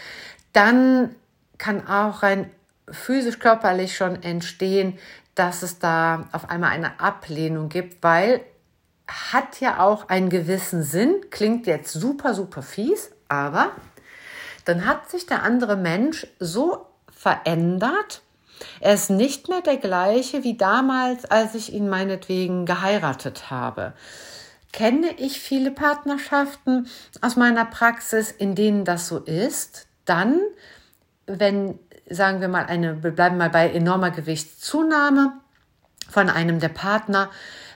dann 0.56 1.16
kann 1.58 1.88
auch 1.88 2.24
rein 2.24 2.52
physisch 2.90 3.40
körperlich 3.40 3.96
schon 3.96 4.22
entstehen, 4.24 5.00
dass 5.34 5.64
es 5.64 5.80
da 5.80 6.28
auf 6.32 6.50
einmal 6.50 6.72
eine 6.72 7.00
Ablehnung 7.00 7.70
gibt, 7.70 8.04
weil 8.04 8.42
hat 9.08 9.60
ja 9.60 9.80
auch 9.80 10.10
einen 10.10 10.30
gewissen 10.30 10.82
Sinn, 10.82 11.16
klingt 11.30 11.68
jetzt 11.68 11.94
super, 11.94 12.34
super 12.34 12.62
fies, 12.62 13.12
aber 13.28 13.72
dann 14.66 14.86
hat 14.86 15.10
sich 15.10 15.26
der 15.26 15.44
andere 15.44 15.76
Mensch 15.76 16.26
so 16.40 16.88
verändert, 17.12 18.22
er 18.80 18.94
ist 18.94 19.10
nicht 19.10 19.50
mehr 19.50 19.62
der 19.62 19.78
gleiche 19.78 20.44
wie 20.44 20.58
damals, 20.58 21.26
als 21.26 21.56
ich 21.56 21.74
ihn 21.74 21.90
meinetwegen 21.90 22.66
geheiratet 22.66 23.50
habe. 23.52 23.94
Kenne 24.72 25.12
ich 25.18 25.40
viele 25.40 25.72
Partnerschaften 25.72 26.88
aus 27.22 27.36
meiner 27.36 27.66
Praxis, 27.66 28.32
in 28.32 28.56
denen 28.56 28.86
das 28.86 29.08
so 29.08 29.20
ist, 29.20 29.88
dann, 30.06 30.40
wenn, 31.28 31.80
sagen 32.10 32.42
wir 32.42 32.48
mal, 32.48 32.66
eine, 32.66 33.04
wir 33.04 33.12
bleiben 33.12 33.38
mal 33.38 33.50
bei 33.50 33.70
enormer 33.70 34.12
Gewichtszunahme 34.12 35.34
von 36.10 36.30
einem 36.30 36.60
der 36.60 36.70
Partner, 36.70 37.30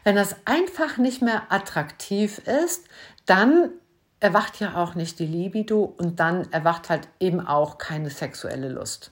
wenn 0.03 0.15
das 0.15 0.35
einfach 0.45 0.97
nicht 0.97 1.21
mehr 1.21 1.43
attraktiv 1.49 2.39
ist, 2.39 2.85
dann 3.25 3.71
erwacht 4.19 4.59
ja 4.59 4.75
auch 4.75 4.95
nicht 4.95 5.19
die 5.19 5.25
Libido 5.25 5.83
und 5.97 6.19
dann 6.19 6.51
erwacht 6.51 6.89
halt 6.89 7.07
eben 7.19 7.45
auch 7.45 7.77
keine 7.77 8.09
sexuelle 8.09 8.69
Lust. 8.69 9.11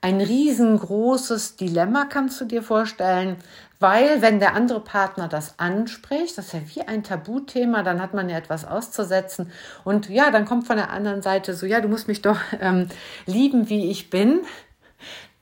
Ein 0.00 0.20
riesengroßes 0.20 1.56
Dilemma 1.56 2.04
kannst 2.04 2.40
du 2.40 2.44
dir 2.44 2.62
vorstellen, 2.62 3.36
weil 3.78 4.22
wenn 4.22 4.38
der 4.38 4.54
andere 4.54 4.80
Partner 4.80 5.28
das 5.28 5.58
anspricht, 5.58 6.38
das 6.38 6.46
ist 6.46 6.52
ja 6.54 6.60
wie 6.74 6.82
ein 6.82 7.02
Tabuthema, 7.02 7.82
dann 7.82 8.00
hat 8.00 8.14
man 8.14 8.28
ja 8.28 8.38
etwas 8.38 8.64
auszusetzen 8.64 9.50
und 9.84 10.08
ja, 10.08 10.30
dann 10.30 10.46
kommt 10.46 10.66
von 10.66 10.76
der 10.76 10.90
anderen 10.90 11.22
Seite 11.22 11.54
so, 11.54 11.66
ja, 11.66 11.80
du 11.80 11.88
musst 11.88 12.08
mich 12.08 12.22
doch 12.22 12.38
ähm, 12.60 12.88
lieben, 13.26 13.68
wie 13.68 13.90
ich 13.90 14.10
bin. 14.10 14.40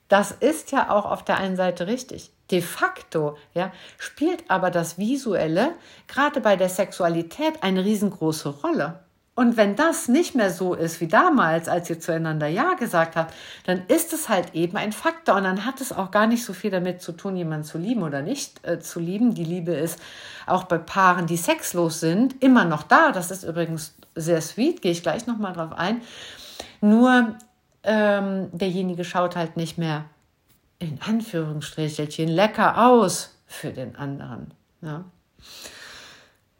Das 0.08 0.32
ist 0.32 0.70
ja 0.70 0.90
auch 0.90 1.06
auf 1.06 1.24
der 1.24 1.38
einen 1.38 1.56
Seite 1.56 1.86
richtig. 1.86 2.30
De 2.50 2.60
facto 2.60 3.36
ja, 3.54 3.72
spielt 3.98 4.50
aber 4.50 4.70
das 4.70 4.98
Visuelle 4.98 5.72
gerade 6.08 6.40
bei 6.40 6.56
der 6.56 6.68
Sexualität 6.68 7.62
eine 7.62 7.84
riesengroße 7.84 8.48
Rolle. 8.48 9.00
Und 9.36 9.56
wenn 9.56 9.74
das 9.74 10.06
nicht 10.06 10.36
mehr 10.36 10.50
so 10.50 10.74
ist 10.74 11.00
wie 11.00 11.08
damals, 11.08 11.68
als 11.68 11.90
ihr 11.90 11.98
zueinander 11.98 12.46
Ja 12.46 12.74
gesagt 12.74 13.16
habt, 13.16 13.34
dann 13.64 13.82
ist 13.88 14.12
es 14.12 14.28
halt 14.28 14.54
eben 14.54 14.76
ein 14.76 14.92
Faktor 14.92 15.34
und 15.36 15.42
dann 15.44 15.64
hat 15.64 15.80
es 15.80 15.92
auch 15.92 16.12
gar 16.12 16.28
nicht 16.28 16.44
so 16.44 16.52
viel 16.52 16.70
damit 16.70 17.02
zu 17.02 17.10
tun, 17.12 17.36
jemanden 17.36 17.64
zu 17.64 17.76
lieben 17.78 18.04
oder 18.04 18.22
nicht 18.22 18.64
äh, 18.64 18.78
zu 18.78 19.00
lieben. 19.00 19.34
Die 19.34 19.44
Liebe 19.44 19.72
ist 19.72 19.98
auch 20.46 20.64
bei 20.64 20.78
Paaren, 20.78 21.26
die 21.26 21.36
sexlos 21.36 21.98
sind, 21.98 22.40
immer 22.42 22.64
noch 22.64 22.84
da. 22.84 23.10
Das 23.10 23.32
ist 23.32 23.42
übrigens 23.42 23.96
sehr 24.14 24.40
sweet, 24.40 24.82
gehe 24.82 24.92
ich 24.92 25.02
gleich 25.02 25.26
nochmal 25.26 25.52
drauf 25.52 25.72
ein. 25.72 26.02
Nur 26.80 27.34
ähm, 27.82 28.48
derjenige 28.52 29.04
schaut 29.04 29.34
halt 29.34 29.56
nicht 29.56 29.78
mehr 29.78 30.04
in 30.78 31.00
Anführungsstrichelchen 31.04 32.28
lecker 32.28 32.86
aus 32.86 33.34
für 33.46 33.70
den 33.70 33.96
anderen. 33.96 34.52
Ja. 34.80 35.04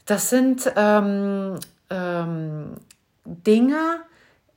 Das 0.06 0.28
sind 0.28 0.70
ähm, 0.76 1.58
ähm, 1.90 2.76
Dinge, 3.24 4.00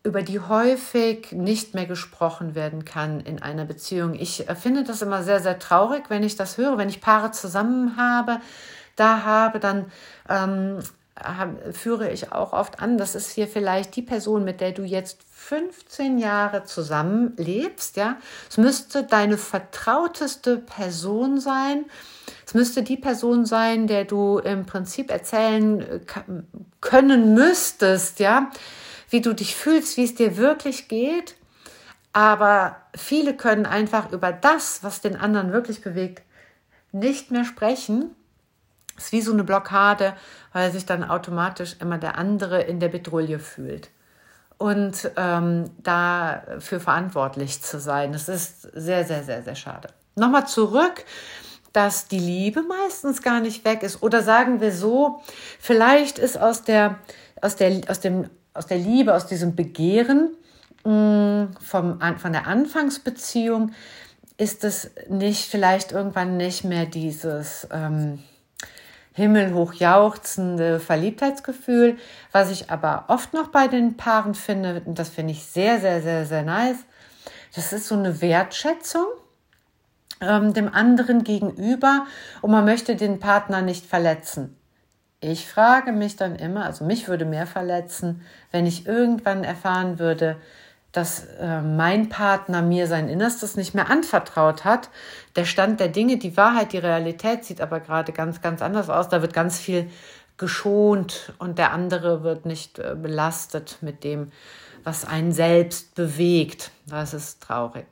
über 0.03 0.21
die 0.21 0.39
häufig 0.39 1.31
nicht 1.31 1.73
mehr 1.73 1.85
gesprochen 1.85 2.55
werden 2.55 2.85
kann 2.85 3.19
in 3.19 3.41
einer 3.41 3.65
Beziehung. 3.65 4.13
Ich 4.15 4.47
äh, 4.47 4.55
finde 4.55 4.83
das 4.83 5.01
immer 5.01 5.23
sehr, 5.23 5.39
sehr 5.41 5.59
traurig, 5.59 6.05
wenn 6.09 6.23
ich 6.23 6.35
das 6.35 6.57
höre, 6.57 6.77
wenn 6.77 6.89
ich 6.89 7.01
Paare 7.01 7.31
zusammen 7.31 7.97
habe, 7.97 8.39
da 8.95 9.23
habe, 9.23 9.59
dann 9.59 9.91
ähm, 10.29 10.79
führe 11.71 12.11
ich 12.11 12.31
auch 12.31 12.53
oft 12.53 12.79
an, 12.79 12.97
das 12.97 13.15
ist 13.15 13.31
hier 13.31 13.47
vielleicht 13.47 13.95
die 13.95 14.01
Person, 14.01 14.43
mit 14.43 14.61
der 14.61 14.71
du 14.71 14.83
jetzt 14.83 15.19
15 15.31 16.17
Jahre 16.17 16.65
zusammenlebst, 16.65 17.97
ja. 17.97 18.17
Es 18.49 18.57
müsste 18.57 19.03
deine 19.03 19.37
vertrauteste 19.37 20.57
Person 20.57 21.39
sein. 21.39 21.85
Es 22.45 22.53
müsste 22.53 22.83
die 22.83 22.97
Person 22.97 23.45
sein, 23.45 23.87
der 23.87 24.05
du 24.05 24.39
im 24.39 24.65
Prinzip 24.65 25.11
erzählen 25.11 25.81
äh, 25.81 25.99
können 26.81 27.33
müsstest, 27.33 28.19
ja, 28.19 28.51
wie 29.09 29.21
du 29.21 29.33
dich 29.33 29.55
fühlst, 29.55 29.97
wie 29.97 30.03
es 30.03 30.15
dir 30.15 30.37
wirklich 30.37 30.87
geht. 30.87 31.35
Aber 32.13 32.77
viele 32.95 33.35
können 33.35 33.65
einfach 33.65 34.11
über 34.11 34.31
das, 34.31 34.83
was 34.83 35.01
den 35.01 35.15
anderen 35.15 35.51
wirklich 35.51 35.81
bewegt, 35.81 36.23
nicht 36.91 37.31
mehr 37.31 37.45
sprechen 37.45 38.15
ist 38.97 39.11
wie 39.11 39.21
so 39.21 39.31
eine 39.31 39.43
Blockade, 39.43 40.15
weil 40.57 40.71
sich 40.71 40.87
dann 40.87 41.03
automatisch 41.03 41.75
immer 41.79 41.99
der 41.99 42.17
andere 42.17 42.63
in 42.63 42.79
der 42.79 42.87
Bedrohung 42.87 43.37
fühlt. 43.37 43.89
Und 44.57 45.11
ähm, 45.15 45.69
dafür 45.83 46.79
verantwortlich 46.79 47.61
zu 47.61 47.79
sein, 47.79 48.11
das 48.11 48.27
ist 48.27 48.63
sehr, 48.73 49.05
sehr, 49.05 49.23
sehr, 49.23 49.43
sehr 49.43 49.53
schade. 49.53 49.89
Nochmal 50.15 50.47
zurück, 50.47 51.05
dass 51.73 52.07
die 52.07 52.17
Liebe 52.17 52.63
meistens 52.63 53.21
gar 53.21 53.39
nicht 53.39 53.65
weg 53.65 53.83
ist. 53.83 54.01
Oder 54.01 54.23
sagen 54.23 54.59
wir 54.59 54.71
so, 54.71 55.21
vielleicht 55.59 56.17
ist 56.17 56.41
aus 56.41 56.63
der, 56.63 56.97
aus 57.39 57.55
der, 57.55 57.81
aus 57.87 57.99
dem, 57.99 58.27
aus 58.55 58.65
der 58.65 58.79
Liebe, 58.79 59.13
aus 59.13 59.27
diesem 59.27 59.55
Begehren 59.55 60.31
mh, 60.85 60.91
mm, 60.91 61.55
vom, 61.61 61.99
von 62.17 62.31
der 62.31 62.47
Anfangsbeziehung, 62.47 63.73
ist 64.37 64.63
es 64.63 64.89
nicht, 65.07 65.51
vielleicht 65.51 65.91
irgendwann 65.91 66.35
nicht 66.35 66.63
mehr 66.63 66.87
dieses, 66.87 67.67
ähm, 67.71 68.23
himmelhoch 69.17 69.73
jauchzende 69.73 70.79
Verliebtheitsgefühl. 70.79 71.97
Was 72.31 72.51
ich 72.51 72.69
aber 72.69 73.05
oft 73.07 73.33
noch 73.33 73.47
bei 73.47 73.67
den 73.67 73.97
Paaren 73.97 74.35
finde, 74.35 74.83
und 74.85 74.99
das 74.99 75.09
finde 75.09 75.33
ich 75.33 75.43
sehr, 75.43 75.79
sehr, 75.79 76.03
sehr, 76.03 76.27
sehr 76.27 76.43
nice, 76.43 76.85
das 77.55 77.73
ist 77.73 77.87
so 77.87 77.95
eine 77.95 78.21
Wertschätzung 78.21 79.07
ähm, 80.21 80.53
dem 80.53 80.71
anderen 80.71 81.23
gegenüber 81.23 82.05
und 82.43 82.51
man 82.51 82.63
möchte 82.63 82.95
den 82.95 83.19
Partner 83.19 83.63
nicht 83.63 83.87
verletzen. 83.87 84.55
Ich 85.19 85.47
frage 85.47 85.93
mich 85.93 86.15
dann 86.15 86.35
immer, 86.35 86.65
also 86.65 86.85
mich 86.85 87.07
würde 87.07 87.25
mehr 87.25 87.47
verletzen, 87.47 88.21
wenn 88.51 88.67
ich 88.67 88.85
irgendwann 88.85 89.43
erfahren 89.43 89.97
würde, 89.97 90.37
dass 90.97 91.25
äh, 91.39 91.61
mein 91.61 92.09
Partner 92.09 92.63
mir 92.63 92.87
sein 92.87 93.07
Innerstes 93.07 93.55
nicht 93.55 93.75
mehr 93.75 93.87
anvertraut 93.91 94.65
hat. 94.65 94.89
Der 95.35 95.45
Stand 95.45 95.79
der 95.79 95.89
Dinge, 95.89 96.17
die 96.17 96.35
Wahrheit, 96.35 96.73
die 96.73 96.79
Realität 96.79 97.45
sieht 97.45 97.61
aber 97.61 97.81
gerade 97.81 98.13
ganz, 98.13 98.41
ganz 98.41 98.63
anders 98.63 98.89
aus. 98.89 99.07
Da 99.07 99.21
wird 99.21 99.31
ganz 99.31 99.59
viel 99.59 99.91
geschont 100.37 101.33
und 101.37 101.59
der 101.59 101.71
andere 101.71 102.23
wird 102.23 102.47
nicht 102.47 102.79
äh, 102.79 102.95
belastet 102.99 103.77
mit 103.81 104.03
dem, 104.03 104.31
was 104.83 105.05
einen 105.05 105.33
selbst 105.33 105.93
bewegt. 105.93 106.71
Das 106.87 107.13
ist 107.13 107.43
traurig. 107.43 107.85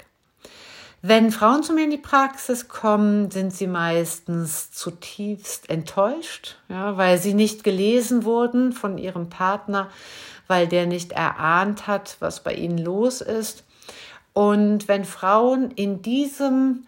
Wenn 1.03 1.29
Frauen 1.29 1.61
zu 1.61 1.73
mir 1.73 1.83
in 1.83 1.91
die 1.91 1.97
Praxis 1.97 2.67
kommen, 2.67 3.29
sind 3.29 3.53
sie 3.53 3.67
meistens 3.67 4.71
zutiefst 4.71 5.69
enttäuscht, 5.69 6.57
ja, 6.69 6.97
weil 6.97 7.19
sie 7.19 7.35
nicht 7.35 7.63
gelesen 7.63 8.23
wurden 8.23 8.73
von 8.73 8.97
ihrem 8.97 9.29
Partner, 9.29 9.91
weil 10.47 10.67
der 10.67 10.86
nicht 10.86 11.12
erahnt 11.12 11.88
hat, 11.88 12.17
was 12.19 12.41
bei 12.41 12.53
ihnen 12.53 12.77
los 12.77 13.21
ist. 13.21 13.63
Und 14.34 14.88
wenn 14.88 15.05
Frauen 15.05 15.71
in 15.71 16.01
diesem 16.01 16.86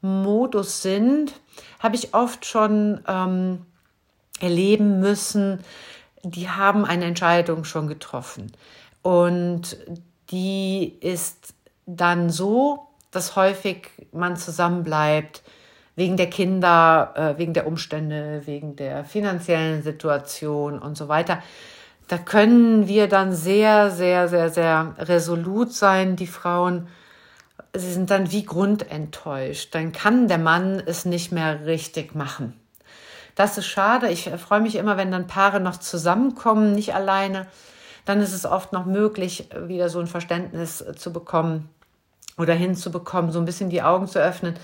Modus 0.00 0.82
sind, 0.82 1.34
habe 1.78 1.96
ich 1.96 2.12
oft 2.14 2.44
schon 2.44 3.00
ähm, 3.06 3.64
erleben 4.40 5.00
müssen, 5.00 5.60
die 6.24 6.48
haben 6.48 6.84
eine 6.84 7.04
Entscheidung 7.04 7.64
schon 7.64 7.86
getroffen. 7.86 8.52
Und 9.02 9.76
die 10.30 10.96
ist 11.00 11.54
dann 11.86 12.30
so, 12.30 12.88
dass 13.10 13.36
häufig 13.36 13.90
man 14.12 14.36
zusammenbleibt, 14.36 15.42
wegen 15.94 16.16
der 16.16 16.30
Kinder, 16.30 17.12
äh, 17.14 17.38
wegen 17.38 17.52
der 17.52 17.66
Umstände, 17.66 18.42
wegen 18.46 18.76
der 18.76 19.04
finanziellen 19.04 19.82
Situation 19.82 20.78
und 20.78 20.96
so 20.96 21.08
weiter 21.08 21.42
da 22.08 22.18
können 22.18 22.88
wir 22.88 23.08
dann 23.08 23.32
sehr, 23.32 23.90
sehr, 23.90 24.28
sehr, 24.28 24.50
sehr 24.50 24.94
resolut 24.98 25.72
sein, 25.72 26.16
die 26.16 26.26
Frauen. 26.26 26.88
Sie 27.74 27.92
sind 27.92 28.10
dann 28.10 28.30
wie 28.30 28.44
grundenttäuscht. 28.44 29.74
Dann 29.74 29.92
kann 29.92 30.28
der 30.28 30.38
Mann 30.38 30.82
es 30.84 31.04
nicht 31.04 31.32
mehr 31.32 31.64
richtig 31.64 32.14
machen. 32.14 32.54
Das 33.34 33.56
ist 33.56 33.66
schade. 33.66 34.10
Ich 34.10 34.28
freue 34.28 34.60
mich 34.60 34.76
immer, 34.76 34.96
wenn 34.96 35.10
dann 35.10 35.26
Paare 35.26 35.60
noch 35.60 35.78
zusammenkommen, 35.78 36.72
nicht 36.72 36.94
alleine. 36.94 37.46
Dann 38.04 38.20
ist 38.20 38.34
es 38.34 38.44
oft 38.44 38.72
noch 38.72 38.84
möglich, 38.84 39.48
wieder 39.66 39.88
so 39.88 40.00
ein 40.00 40.06
Verständnis 40.06 40.84
zu 40.96 41.12
bekommen 41.12 41.70
oder 42.36 42.54
hinzubekommen, 42.54 43.30
so 43.30 43.38
ein 43.38 43.44
bisschen 43.44 43.70
die 43.70 43.82
Augen 43.82 44.06
zu 44.06 44.18
öffnen. 44.18 44.54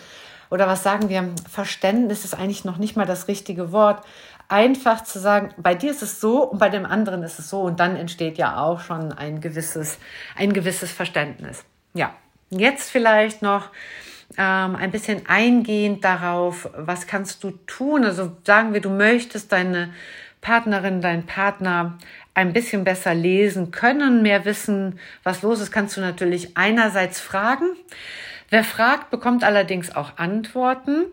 Oder 0.51 0.67
was 0.67 0.83
sagen 0.83 1.09
wir? 1.09 1.31
Verständnis 1.51 2.25
ist 2.25 2.35
eigentlich 2.35 2.65
noch 2.65 2.79
nicht 2.79 2.97
mal 2.97 3.07
das 3.07 3.29
richtige 3.29 3.73
Wort 3.73 4.05
einfach 4.49 5.05
zu 5.05 5.19
sagen, 5.19 5.51
bei 5.59 5.75
dir 5.75 5.91
ist 5.91 6.03
es 6.03 6.21
so 6.21 6.43
und 6.45 6.59
bei 6.59 6.71
dem 6.71 6.87
anderen 6.87 7.23
ist 7.23 7.39
es 7.39 7.51
so 7.51 7.61
und 7.61 7.81
dann 7.81 7.97
entsteht 7.97 8.39
ja 8.39 8.59
auch 8.59 8.81
schon 8.81 9.13
ein 9.13 9.41
gewisses, 9.41 9.99
ein 10.37 10.53
gewisses 10.53 10.91
Verständnis. 10.91 11.65
Ja, 11.95 12.15
jetzt 12.51 12.91
vielleicht 12.91 13.43
noch 13.43 13.71
ähm, 14.37 14.77
ein 14.77 14.91
bisschen 14.91 15.27
eingehend 15.29 16.03
darauf, 16.03 16.69
was 16.75 17.07
kannst 17.07 17.45
du 17.45 17.53
tun. 17.67 18.05
Also 18.05 18.33
sagen 18.45 18.73
wir, 18.73 18.81
du 18.81 18.91
möchtest 18.91 19.53
deine 19.53 19.93
Partnerin, 20.41 21.03
deinen 21.03 21.27
Partner 21.27 21.99
ein 22.35 22.53
bisschen 22.53 22.85
besser 22.85 23.15
lesen 23.15 23.71
können, 23.71 24.23
mehr 24.23 24.45
wissen, 24.45 24.99
was 25.25 25.43
los 25.43 25.61
ist, 25.61 25.73
kannst 25.73 25.97
du 25.97 26.01
natürlich 26.01 26.57
einerseits 26.57 27.21
fragen. 27.21 27.67
Wer 28.51 28.65
fragt, 28.65 29.11
bekommt 29.11 29.45
allerdings 29.45 29.95
auch 29.95 30.17
Antworten. 30.17 31.07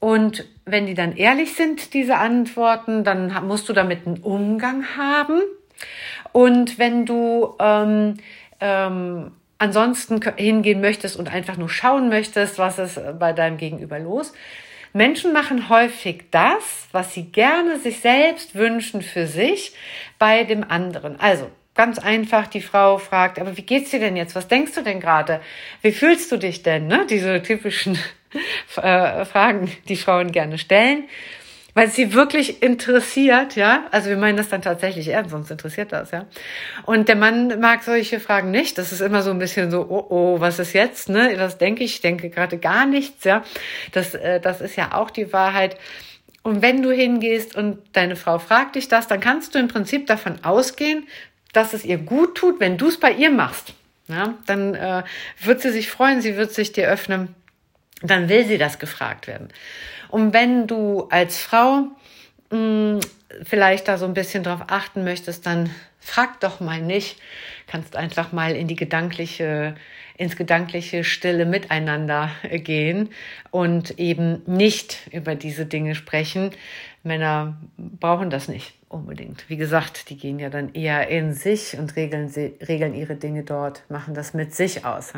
Und 0.00 0.44
wenn 0.64 0.86
die 0.86 0.94
dann 0.94 1.16
ehrlich 1.16 1.54
sind, 1.54 1.94
diese 1.94 2.16
Antworten, 2.16 3.04
dann 3.04 3.46
musst 3.46 3.68
du 3.68 3.72
damit 3.72 4.06
einen 4.06 4.18
Umgang 4.18 4.96
haben. 4.96 5.40
Und 6.32 6.78
wenn 6.78 7.06
du 7.06 7.54
ähm, 7.58 8.14
ähm, 8.60 9.32
ansonsten 9.58 10.20
hingehen 10.36 10.80
möchtest 10.80 11.16
und 11.16 11.32
einfach 11.32 11.56
nur 11.56 11.68
schauen 11.68 12.08
möchtest, 12.08 12.58
was 12.58 12.78
ist 12.78 13.00
bei 13.18 13.32
deinem 13.32 13.58
Gegenüber 13.58 13.98
los. 13.98 14.32
Menschen 14.92 15.32
machen 15.32 15.68
häufig 15.68 16.24
das, 16.30 16.88
was 16.92 17.14
sie 17.14 17.24
gerne 17.24 17.78
sich 17.78 18.00
selbst 18.00 18.54
wünschen 18.54 19.02
für 19.02 19.26
sich 19.26 19.74
bei 20.18 20.44
dem 20.44 20.68
anderen. 20.68 21.20
Also 21.20 21.48
ganz 21.74 21.98
einfach, 21.98 22.46
die 22.46 22.60
Frau 22.60 22.98
fragt, 22.98 23.38
aber 23.38 23.56
wie 23.56 23.62
geht's 23.62 23.90
dir 23.90 24.00
denn 24.00 24.16
jetzt? 24.16 24.34
Was 24.34 24.48
denkst 24.48 24.74
du 24.74 24.82
denn 24.82 25.00
gerade? 25.00 25.40
Wie 25.82 25.92
fühlst 25.92 26.30
du 26.32 26.36
dich 26.36 26.62
denn? 26.62 26.86
Ne? 26.86 27.06
Diese 27.08 27.42
typischen 27.42 27.98
äh, 28.76 29.24
Fragen, 29.24 29.70
die 29.88 29.96
Frauen 29.96 30.32
gerne 30.32 30.58
stellen 30.58 31.04
weil 31.74 31.88
sie 31.88 32.14
wirklich 32.14 32.62
interessiert, 32.62 33.56
ja. 33.56 33.86
Also 33.90 34.10
wir 34.10 34.16
meinen 34.16 34.36
das 34.36 34.48
dann 34.48 34.62
tatsächlich 34.62 35.08
ernst, 35.08 35.30
sonst 35.30 35.50
interessiert 35.50 35.92
das, 35.92 36.10
ja. 36.10 36.26
Und 36.84 37.08
der 37.08 37.16
Mann 37.16 37.60
mag 37.60 37.82
solche 37.82 38.20
Fragen 38.20 38.50
nicht. 38.50 38.78
Das 38.78 38.92
ist 38.92 39.00
immer 39.00 39.22
so 39.22 39.30
ein 39.30 39.38
bisschen 39.38 39.70
so, 39.70 39.86
oh, 39.88 40.06
oh, 40.08 40.40
was 40.40 40.58
ist 40.58 40.72
jetzt, 40.72 41.08
ne? 41.08 41.34
Was 41.36 41.58
denke 41.58 41.84
ich? 41.84 41.94
Ich 41.94 42.00
denke 42.00 42.30
gerade 42.30 42.58
gar 42.58 42.86
nichts, 42.86 43.24
ja. 43.24 43.44
Das, 43.92 44.14
äh, 44.14 44.40
das 44.40 44.60
ist 44.60 44.76
ja 44.76 44.94
auch 44.94 45.10
die 45.10 45.32
Wahrheit. 45.32 45.76
Und 46.42 46.62
wenn 46.62 46.82
du 46.82 46.90
hingehst 46.90 47.54
und 47.54 47.78
deine 47.92 48.16
Frau 48.16 48.38
fragt 48.38 48.76
dich 48.76 48.88
das, 48.88 49.06
dann 49.06 49.20
kannst 49.20 49.54
du 49.54 49.58
im 49.58 49.68
Prinzip 49.68 50.06
davon 50.06 50.42
ausgehen, 50.42 51.06
dass 51.52 51.74
es 51.74 51.84
ihr 51.84 51.98
gut 51.98 52.36
tut, 52.36 52.60
wenn 52.60 52.78
du 52.78 52.88
es 52.88 52.98
bei 52.98 53.12
ihr 53.12 53.30
machst. 53.30 53.74
Ja, 54.08 54.34
dann 54.46 54.74
äh, 54.74 55.04
wird 55.40 55.60
sie 55.60 55.70
sich 55.70 55.88
freuen, 55.88 56.20
sie 56.20 56.36
wird 56.36 56.52
sich 56.52 56.72
dir 56.72 56.88
öffnen, 56.88 57.34
dann 58.02 58.28
will 58.28 58.44
sie 58.44 58.58
das 58.58 58.78
gefragt 58.78 59.28
werden. 59.28 59.48
Und 60.08 60.32
wenn 60.32 60.66
du 60.66 61.06
als 61.10 61.38
Frau 61.38 61.86
mh, 62.50 62.56
hm, 62.56 63.00
vielleicht 63.44 63.88
da 63.88 63.98
so 63.98 64.06
ein 64.06 64.14
bisschen 64.14 64.42
drauf 64.42 64.62
achten 64.66 65.04
möchtest, 65.04 65.46
dann 65.46 65.70
frag 66.00 66.40
doch 66.40 66.60
mal 66.60 66.80
nicht, 66.80 67.18
kannst 67.66 67.94
einfach 67.94 68.32
mal 68.32 68.56
in 68.56 68.66
die 68.66 68.76
gedankliche, 68.76 69.76
ins 70.16 70.36
gedankliche 70.36 71.04
Stille 71.04 71.46
miteinander 71.46 72.30
gehen 72.50 73.10
und 73.50 73.98
eben 73.98 74.42
nicht 74.46 74.98
über 75.12 75.34
diese 75.34 75.66
Dinge 75.66 75.94
sprechen. 75.94 76.50
Männer 77.02 77.56
brauchen 77.76 78.30
das 78.30 78.48
nicht 78.48 78.74
unbedingt. 78.88 79.48
Wie 79.48 79.56
gesagt, 79.56 80.10
die 80.10 80.18
gehen 80.18 80.38
ja 80.38 80.50
dann 80.50 80.74
eher 80.74 81.08
in 81.08 81.32
sich 81.32 81.78
und 81.78 81.96
regeln, 81.96 82.28
sie, 82.28 82.54
regeln 82.66 82.94
ihre 82.94 83.14
Dinge 83.14 83.42
dort, 83.42 83.84
machen 83.88 84.14
das 84.14 84.34
mit 84.34 84.54
sich 84.54 84.84
aus. 84.84 85.12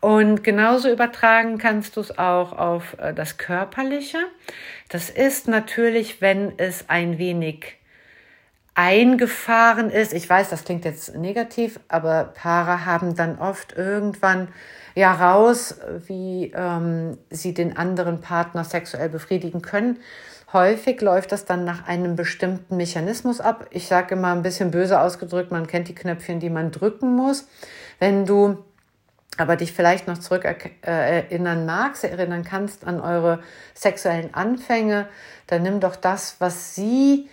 Und 0.00 0.44
genauso 0.44 0.90
übertragen 0.90 1.58
kannst 1.58 1.96
du 1.96 2.00
es 2.00 2.18
auch 2.18 2.52
auf 2.52 2.96
äh, 2.98 3.12
das 3.12 3.36
Körperliche. 3.36 4.18
Das 4.88 5.10
ist 5.10 5.48
natürlich, 5.48 6.20
wenn 6.20 6.52
es 6.56 6.88
ein 6.88 7.18
wenig 7.18 7.78
eingefahren 8.74 9.90
ist. 9.90 10.12
Ich 10.12 10.30
weiß, 10.30 10.50
das 10.50 10.64
klingt 10.64 10.84
jetzt 10.84 11.16
negativ, 11.16 11.80
aber 11.88 12.32
Paare 12.34 12.86
haben 12.86 13.16
dann 13.16 13.40
oft 13.40 13.76
irgendwann 13.76 14.48
ja 14.94 15.12
raus, 15.12 15.80
wie 16.06 16.52
ähm, 16.54 17.18
sie 17.28 17.54
den 17.54 17.76
anderen 17.76 18.20
Partner 18.20 18.62
sexuell 18.62 19.08
befriedigen 19.08 19.62
können. 19.62 19.98
Häufig 20.52 21.00
läuft 21.02 21.32
das 21.32 21.44
dann 21.44 21.64
nach 21.64 21.86
einem 21.86 22.16
bestimmten 22.16 22.78
Mechanismus 22.78 23.40
ab. 23.40 23.66
Ich 23.70 23.86
sage 23.86 24.14
immer 24.14 24.32
ein 24.32 24.42
bisschen 24.42 24.70
böse 24.70 25.00
ausgedrückt, 25.00 25.52
man 25.52 25.66
kennt 25.66 25.88
die 25.88 25.94
Knöpfchen, 25.94 26.40
die 26.40 26.48
man 26.48 26.70
drücken 26.70 27.14
muss. 27.14 27.46
Wenn 27.98 28.24
du 28.24 28.64
aber 29.36 29.56
dich 29.56 29.72
vielleicht 29.72 30.08
noch 30.08 30.18
zurück 30.18 30.44
äh, 30.44 30.70
erinnern 30.82 31.66
magst, 31.66 32.02
erinnern 32.02 32.44
kannst 32.44 32.86
an 32.86 33.00
eure 33.00 33.40
sexuellen 33.74 34.34
Anfänge, 34.34 35.06
dann 35.46 35.62
nimm 35.62 35.80
doch 35.80 35.96
das, 35.96 36.36
was 36.40 36.74
sie 36.74 37.28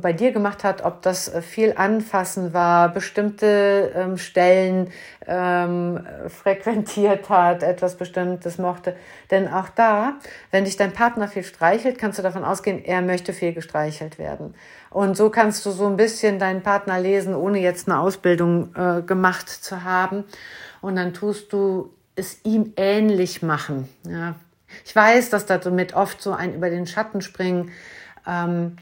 bei 0.00 0.12
dir 0.12 0.32
gemacht 0.32 0.64
hat, 0.64 0.84
ob 0.84 1.02
das 1.02 1.28
äh, 1.28 1.42
viel 1.42 1.74
Anfassen 1.76 2.52
war, 2.52 2.88
bestimmte 2.88 3.92
ähm, 3.94 4.18
Stellen 4.18 4.90
ähm, 5.26 6.06
frequentiert 6.28 7.28
hat, 7.28 7.62
etwas 7.62 7.96
Bestimmtes 7.96 8.58
mochte. 8.58 8.96
Denn 9.30 9.48
auch 9.48 9.68
da, 9.68 10.14
wenn 10.50 10.64
dich 10.64 10.76
dein 10.76 10.92
Partner 10.92 11.28
viel 11.28 11.44
streichelt, 11.44 11.98
kannst 11.98 12.18
du 12.18 12.22
davon 12.22 12.44
ausgehen, 12.44 12.84
er 12.84 13.02
möchte 13.02 13.32
viel 13.32 13.52
gestreichelt 13.52 14.18
werden. 14.18 14.54
Und 14.90 15.16
so 15.16 15.30
kannst 15.30 15.66
du 15.66 15.70
so 15.70 15.86
ein 15.86 15.96
bisschen 15.96 16.38
deinen 16.38 16.62
Partner 16.62 17.00
lesen, 17.00 17.34
ohne 17.34 17.60
jetzt 17.60 17.88
eine 17.88 18.00
Ausbildung 18.00 18.74
äh, 18.74 19.02
gemacht 19.02 19.48
zu 19.48 19.84
haben 19.84 20.24
und 20.80 20.96
dann 20.96 21.12
tust 21.14 21.52
du 21.52 21.92
es 22.14 22.40
ihm 22.44 22.72
ähnlich 22.76 23.42
machen. 23.42 23.88
Ja. 24.08 24.34
Ich 24.84 24.94
weiß, 24.94 25.30
dass 25.30 25.46
damit 25.46 25.94
oft 25.94 26.20
so 26.20 26.32
ein 26.32 26.54
über 26.54 26.70
den 26.70 26.86
Schatten 26.86 27.20
springen 27.20 27.70
ähm, 28.26 28.76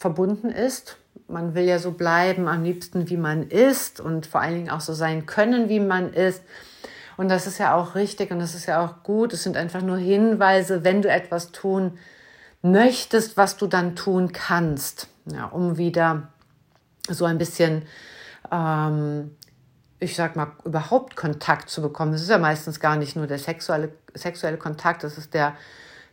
verbunden 0.00 0.48
ist. 0.48 0.96
Man 1.28 1.54
will 1.54 1.64
ja 1.64 1.78
so 1.78 1.92
bleiben, 1.92 2.48
am 2.48 2.64
liebsten 2.64 3.10
wie 3.10 3.18
man 3.18 3.48
ist 3.48 4.00
und 4.00 4.26
vor 4.26 4.40
allen 4.40 4.54
Dingen 4.54 4.70
auch 4.70 4.80
so 4.80 4.94
sein 4.94 5.26
können, 5.26 5.68
wie 5.68 5.78
man 5.78 6.14
ist. 6.14 6.42
Und 7.18 7.28
das 7.28 7.46
ist 7.46 7.58
ja 7.58 7.74
auch 7.74 7.94
richtig 7.94 8.30
und 8.30 8.38
das 8.38 8.54
ist 8.54 8.64
ja 8.64 8.82
auch 8.82 9.02
gut. 9.02 9.34
Es 9.34 9.42
sind 9.42 9.58
einfach 9.58 9.82
nur 9.82 9.98
Hinweise, 9.98 10.84
wenn 10.84 11.02
du 11.02 11.10
etwas 11.10 11.52
tun 11.52 11.98
möchtest, 12.62 13.36
was 13.36 13.58
du 13.58 13.66
dann 13.66 13.94
tun 13.94 14.32
kannst, 14.32 15.08
ja, 15.26 15.44
um 15.44 15.76
wieder 15.76 16.28
so 17.08 17.26
ein 17.26 17.36
bisschen 17.36 17.82
ähm, 18.50 19.36
ich 19.98 20.16
sag 20.16 20.34
mal, 20.34 20.52
überhaupt 20.64 21.14
Kontakt 21.14 21.68
zu 21.68 21.82
bekommen. 21.82 22.12
Das 22.12 22.22
ist 22.22 22.30
ja 22.30 22.38
meistens 22.38 22.80
gar 22.80 22.96
nicht 22.96 23.16
nur 23.16 23.26
der 23.26 23.38
sexuelle, 23.38 23.92
sexuelle 24.14 24.56
Kontakt, 24.56 25.04
das 25.04 25.18
ist 25.18 25.34
der, 25.34 25.54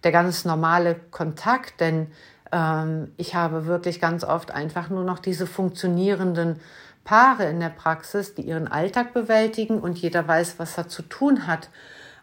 der 0.04 0.12
ganz 0.12 0.44
normale 0.44 0.96
Kontakt, 1.10 1.80
denn 1.80 2.12
ich 3.18 3.36
habe 3.36 3.66
wirklich 3.66 4.00
ganz 4.00 4.24
oft 4.24 4.52
einfach 4.52 4.90
nur 4.90 5.04
noch 5.04 5.20
diese 5.20 5.48
funktionierenden 5.48 6.60
Paare 7.04 7.46
in 7.46 7.60
der 7.60 7.70
Praxis, 7.70 8.36
die 8.36 8.42
ihren 8.42 8.68
Alltag 8.68 9.14
bewältigen 9.14 9.80
und 9.80 9.98
jeder 9.98 10.28
weiß, 10.28 10.56
was 10.58 10.78
er 10.78 10.88
zu 10.88 11.02
tun 11.02 11.48
hat. 11.48 11.70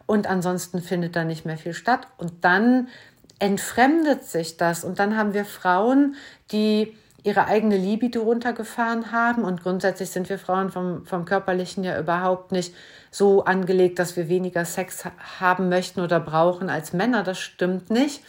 Und 0.07 0.27
ansonsten 0.27 0.83
findet 0.83 1.17
da 1.17 1.25
nicht 1.25 1.47
mehr 1.47 1.57
viel 1.57 1.75
statt. 1.75 2.09
Und 2.19 2.45
dann 2.45 2.89
entfremdet 3.39 4.25
sich 4.25 4.57
das. 4.57 4.85
Und 4.85 4.99
dann 4.99 5.17
haben 5.17 5.35
wir 5.35 5.45
Frauen, 5.45 6.17
die 6.53 6.95
ihre 7.23 7.47
eigene 7.47 7.79
Libido 7.79 8.23
runtergefahren 8.23 9.11
haben. 9.11 9.45
Und 9.45 9.63
grundsätzlich 9.63 10.11
sind 10.11 10.29
wir 10.29 10.39
Frauen 10.39 10.71
vom, 10.71 11.07
vom 11.07 11.25
Körperlichen 11.25 11.83
ja 11.83 11.99
überhaupt 11.99 12.53
nicht 12.53 12.75
so 13.11 13.45
angelegt, 13.45 13.99
dass 13.99 14.17
wir 14.17 14.29
weniger 14.29 14.67
Sex 14.67 15.05
haben 15.41 15.71
möchten 15.71 16.01
oder 16.01 16.21
brauchen 16.21 16.69
als 16.69 16.93
Männer. 16.93 17.23
Das 17.23 17.39
stimmt 17.39 17.89
nicht. 17.89 18.23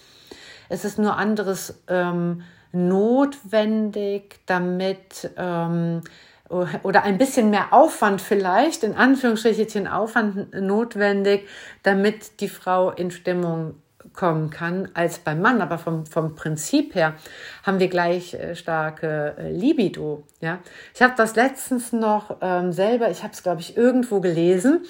Es 0.70 0.86
ist 0.86 1.00
nur 1.00 1.18
anderes 1.18 1.82
ähm, 1.88 2.44
notwendig, 2.72 4.40
damit 4.46 5.30
ähm, 5.38 6.02
oder 6.48 7.04
ein 7.04 7.18
bisschen 7.18 7.50
mehr 7.50 7.74
Aufwand 7.74 8.22
vielleicht, 8.22 8.84
in 8.84 8.94
Anführungsstrichen 8.94 9.88
Aufwand 9.88 10.54
notwendig, 10.54 11.48
damit 11.82 12.40
die 12.40 12.50
Frau 12.50 12.92
in 12.92 13.10
Stimmung 13.10 13.76
kommen 14.14 14.50
kann 14.50 14.90
als 14.94 15.20
beim 15.20 15.42
Mann, 15.42 15.62
aber 15.62 15.78
vom, 15.78 16.06
vom 16.06 16.36
Prinzip 16.36 16.96
her 16.96 17.16
haben 17.64 17.80
wir 17.80 17.90
gleich 17.90 18.34
äh, 18.34 18.56
starke 18.56 19.36
äh, 19.38 19.52
Libido. 19.52 20.24
Ja, 20.40 20.60
ich 20.94 21.02
habe 21.02 21.14
das 21.18 21.36
letztens 21.36 21.92
noch 21.92 22.38
ähm, 22.42 22.72
selber, 22.72 23.10
ich 23.10 23.24
habe 23.24 23.34
es 23.34 23.44
glaube 23.44 23.62
ich 23.62 23.76
irgendwo 23.76 24.22
gelesen, 24.22 24.86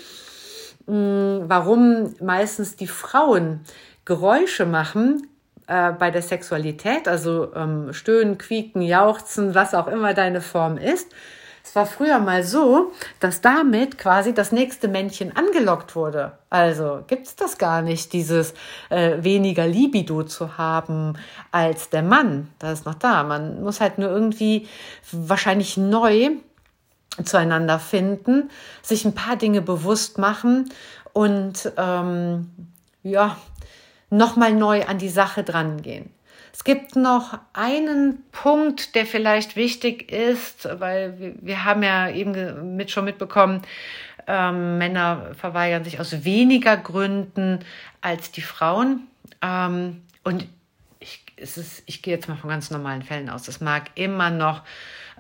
mh, 0.85 0.93
hm, 0.93 1.43
warum 1.47 2.13
meistens 2.21 2.75
die 2.75 2.87
Frauen 2.87 3.61
Geräusche 4.03 4.65
machen 4.65 5.27
äh, 5.67 5.91
bei 5.91 6.11
der 6.11 6.21
Sexualität, 6.21 7.07
also 7.07 7.53
ähm, 7.55 7.93
stöhnen, 7.93 8.37
quieken, 8.37 8.81
jauchzen, 8.81 9.55
was 9.55 9.73
auch 9.73 9.87
immer 9.87 10.13
deine 10.13 10.41
Form 10.41 10.77
ist 10.77 11.07
es 11.65 11.75
war 11.75 11.87
früher 11.87 12.19
mal 12.19 12.43
so, 12.43 12.91
dass 13.19 13.41
damit 13.41 13.97
quasi 13.97 14.35
das 14.35 14.51
nächste 14.51 14.87
Männchen 14.87 15.35
angelockt 15.35 15.95
wurde. 15.95 16.33
Also 16.51 17.03
gibt 17.07 17.25
es 17.25 17.35
das 17.35 17.57
gar 17.57 17.81
nicht, 17.81 18.13
dieses 18.13 18.53
äh, 18.89 19.23
weniger 19.23 19.65
Libido 19.65 20.23
zu 20.23 20.59
haben 20.59 21.17
als 21.51 21.89
der 21.89 22.03
Mann. 22.03 22.49
Das 22.59 22.79
ist 22.79 22.85
noch 22.85 22.93
da. 22.93 23.23
Man 23.23 23.63
muss 23.63 23.81
halt 23.81 23.97
nur 23.97 24.09
irgendwie 24.09 24.67
wahrscheinlich 25.11 25.75
neu 25.75 26.31
zueinander 27.23 27.79
finden, 27.79 28.51
sich 28.83 29.03
ein 29.03 29.15
paar 29.15 29.35
Dinge 29.35 29.61
bewusst 29.61 30.19
machen 30.19 30.69
und 31.13 31.71
ähm, 31.77 32.51
ja, 33.01 33.37
nochmal 34.17 34.53
neu 34.53 34.85
an 34.85 34.97
die 34.97 35.09
Sache 35.09 35.43
dran 35.43 35.81
gehen. 35.81 36.09
Es 36.53 36.63
gibt 36.63 36.95
noch 36.95 37.37
einen 37.51 38.23
Punkt, 38.31 38.95
der 38.95 39.05
vielleicht 39.05 39.57
wichtig 39.57 40.09
ist, 40.09 40.67
weil 40.79 41.35
wir, 41.41 41.65
haben 41.65 41.83
ja 41.83 42.09
eben 42.09 42.77
mit, 42.77 42.91
schon 42.91 43.03
mitbekommen, 43.03 43.61
ähm, 44.25 44.77
Männer 44.77 45.31
verweigern 45.35 45.83
sich 45.83 45.99
aus 45.99 46.23
weniger 46.23 46.77
Gründen 46.77 47.59
als 47.99 48.31
die 48.31 48.41
Frauen. 48.41 49.07
Ähm, 49.41 50.01
und 50.23 50.47
ich, 50.99 51.23
es 51.35 51.57
ist, 51.57 51.83
ich 51.87 52.01
gehe 52.01 52.15
jetzt 52.15 52.29
mal 52.29 52.37
von 52.37 52.49
ganz 52.49 52.71
normalen 52.71 53.03
Fällen 53.03 53.29
aus. 53.29 53.47
Es 53.49 53.59
mag 53.59 53.91
immer 53.95 54.29
noch 54.29 54.61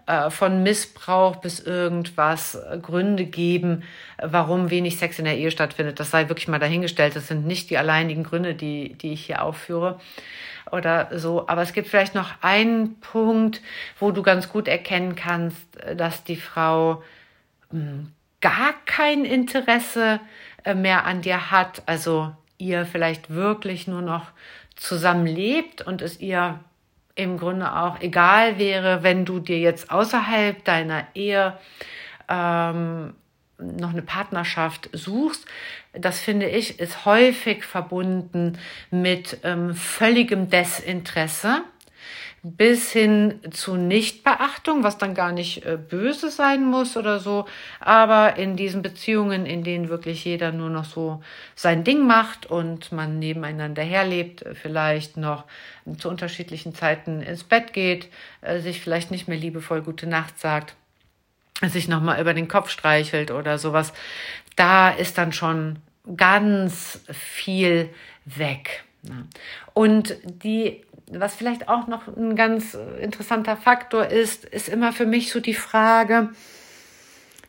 äh, 0.07 0.29
von 0.29 0.61
Missbrauch 0.61 1.37
bis 1.37 1.59
irgendwas 1.59 2.53
äh, 2.53 2.77
Gründe 2.79 3.25
geben, 3.25 3.83
warum 4.21 4.69
wenig 4.69 4.97
Sex 4.97 5.17
in 5.17 5.25
der 5.25 5.37
Ehe 5.37 5.49
stattfindet. 5.49 5.99
Das 5.99 6.11
sei 6.11 6.29
wirklich 6.29 6.47
mal 6.47 6.59
dahingestellt. 6.59 7.15
Das 7.15 7.27
sind 7.27 7.47
nicht 7.47 7.71
die 7.71 7.79
alleinigen 7.79 8.23
Gründe, 8.23 8.53
die, 8.53 8.93
die 8.93 9.13
ich 9.13 9.25
hier 9.25 9.41
aufführe 9.41 9.99
oder 10.71 11.09
so. 11.17 11.47
Aber 11.47 11.63
es 11.63 11.73
gibt 11.73 11.87
vielleicht 11.87 12.13
noch 12.13 12.31
einen 12.41 12.99
Punkt, 12.99 13.61
wo 13.99 14.11
du 14.11 14.21
ganz 14.21 14.47
gut 14.47 14.67
erkennen 14.67 15.15
kannst, 15.15 15.77
äh, 15.77 15.95
dass 15.95 16.23
die 16.23 16.35
Frau 16.35 17.01
hm, 17.71 18.11
gar 18.41 18.73
kein 18.85 19.25
Interesse 19.25 20.19
mehr 20.75 21.05
an 21.05 21.21
dir 21.21 21.51
hat. 21.51 21.81
Also 21.87 22.31
ihr 22.57 22.85
vielleicht 22.85 23.29
wirklich 23.31 23.87
nur 23.87 24.01
noch 24.01 24.27
zusammenlebt 24.75 25.81
und 25.81 26.01
es 26.01 26.19
ihr 26.19 26.59
im 27.15 27.37
Grunde 27.37 27.73
auch 27.75 28.01
egal 28.01 28.59
wäre, 28.59 29.03
wenn 29.03 29.25
du 29.25 29.39
dir 29.39 29.59
jetzt 29.59 29.89
außerhalb 29.89 30.63
deiner 30.65 31.07
Ehe 31.15 31.57
ähm, 32.27 33.13
noch 33.57 33.91
eine 33.91 34.01
Partnerschaft 34.01 34.89
suchst. 34.91 35.45
Das 35.93 36.19
finde 36.19 36.49
ich 36.49 36.79
ist 36.79 37.05
häufig 37.05 37.63
verbunden 37.63 38.57
mit 38.91 39.39
ähm, 39.43 39.73
völligem 39.73 40.49
Desinteresse 40.49 41.61
bis 42.47 42.91
hin 42.91 43.39
zu 43.49 43.75
Nichtbeachtung, 43.75 44.83
was 44.83 44.99
dann 44.99 45.15
gar 45.15 45.31
nicht 45.31 45.65
äh, 45.65 45.77
böse 45.77 46.29
sein 46.29 46.63
muss 46.63 46.95
oder 46.95 47.19
so, 47.19 47.47
aber 47.79 48.35
in 48.35 48.55
diesen 48.55 48.83
Beziehungen, 48.83 49.47
in 49.47 49.63
denen 49.63 49.89
wirklich 49.89 50.23
jeder 50.25 50.51
nur 50.51 50.69
noch 50.69 50.85
so 50.85 51.23
sein 51.55 51.83
Ding 51.83 52.05
macht 52.05 52.45
und 52.45 52.91
man 52.91 53.17
nebeneinander 53.17 53.81
herlebt, 53.81 54.43
äh, 54.43 54.53
vielleicht 54.53 55.17
noch 55.17 55.45
zu 55.97 56.07
unterschiedlichen 56.07 56.75
Zeiten 56.75 57.23
ins 57.23 57.43
Bett 57.43 57.73
geht, 57.73 58.09
äh, 58.41 58.59
sich 58.59 58.79
vielleicht 58.79 59.09
nicht 59.09 59.27
mehr 59.27 59.39
liebevoll 59.39 59.81
gute 59.81 60.05
Nacht 60.05 60.37
sagt, 60.39 60.75
sich 61.63 61.87
nochmal 61.87 62.21
über 62.21 62.35
den 62.35 62.47
Kopf 62.47 62.69
streichelt 62.69 63.31
oder 63.31 63.57
sowas, 63.57 63.91
da 64.55 64.91
ist 64.91 65.17
dann 65.17 65.33
schon 65.33 65.77
ganz 66.15 66.99
viel 67.09 67.89
weg. 68.25 68.84
Und 69.73 70.17
die 70.25 70.83
was 71.11 71.35
vielleicht 71.35 71.69
auch 71.69 71.87
noch 71.87 72.07
ein 72.07 72.35
ganz 72.35 72.75
interessanter 72.99 73.57
Faktor 73.57 74.07
ist, 74.07 74.45
ist 74.45 74.69
immer 74.69 74.91
für 74.91 75.05
mich 75.05 75.31
so 75.31 75.39
die 75.39 75.53
Frage, 75.53 76.29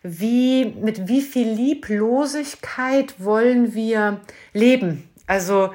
wie, 0.02 0.66
mit 0.66 1.08
wie 1.08 1.22
viel 1.22 1.48
Lieblosigkeit 1.48 3.14
wollen 3.18 3.74
wir 3.74 4.20
leben? 4.52 5.08
Also, 5.26 5.72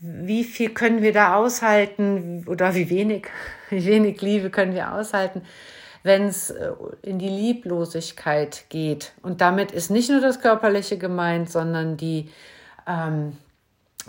wie 0.00 0.44
viel 0.44 0.70
können 0.70 1.02
wir 1.02 1.12
da 1.12 1.34
aushalten 1.34 2.44
oder 2.46 2.74
wie 2.74 2.88
wenig, 2.90 3.26
wie 3.70 3.84
wenig 3.84 4.20
Liebe 4.20 4.50
können 4.50 4.74
wir 4.74 4.94
aushalten, 4.94 5.42
wenn 6.04 6.26
es 6.26 6.50
äh, 6.50 6.70
in 7.02 7.18
die 7.18 7.28
Lieblosigkeit 7.28 8.66
geht? 8.68 9.12
Und 9.22 9.40
damit 9.40 9.72
ist 9.72 9.90
nicht 9.90 10.10
nur 10.10 10.20
das 10.20 10.40
Körperliche 10.40 10.98
gemeint, 10.98 11.50
sondern 11.50 11.96
die, 11.96 12.30
ähm, 12.86 13.36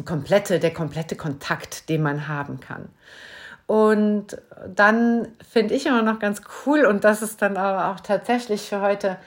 komplette, 0.06 0.60
der 0.60 0.74
komplette 0.74 1.16
Kontakt, 1.16 1.90
den 1.90 2.02
man 2.02 2.28
haben 2.28 2.60
kann. 2.60 2.90
Und 3.68 4.42
dann 4.68 5.28
finde 5.48 5.76
ich 5.76 5.86
immer 5.86 6.02
noch 6.02 6.20
ganz 6.20 6.42
cool, 6.66 6.86
und 6.86 7.04
das 7.04 7.22
ist 7.22 7.42
dann 7.42 7.56
aber 7.56 7.92
auch 7.94 8.00
tatsächlich 8.00 8.62
für 8.62 8.82
heute 8.82 9.18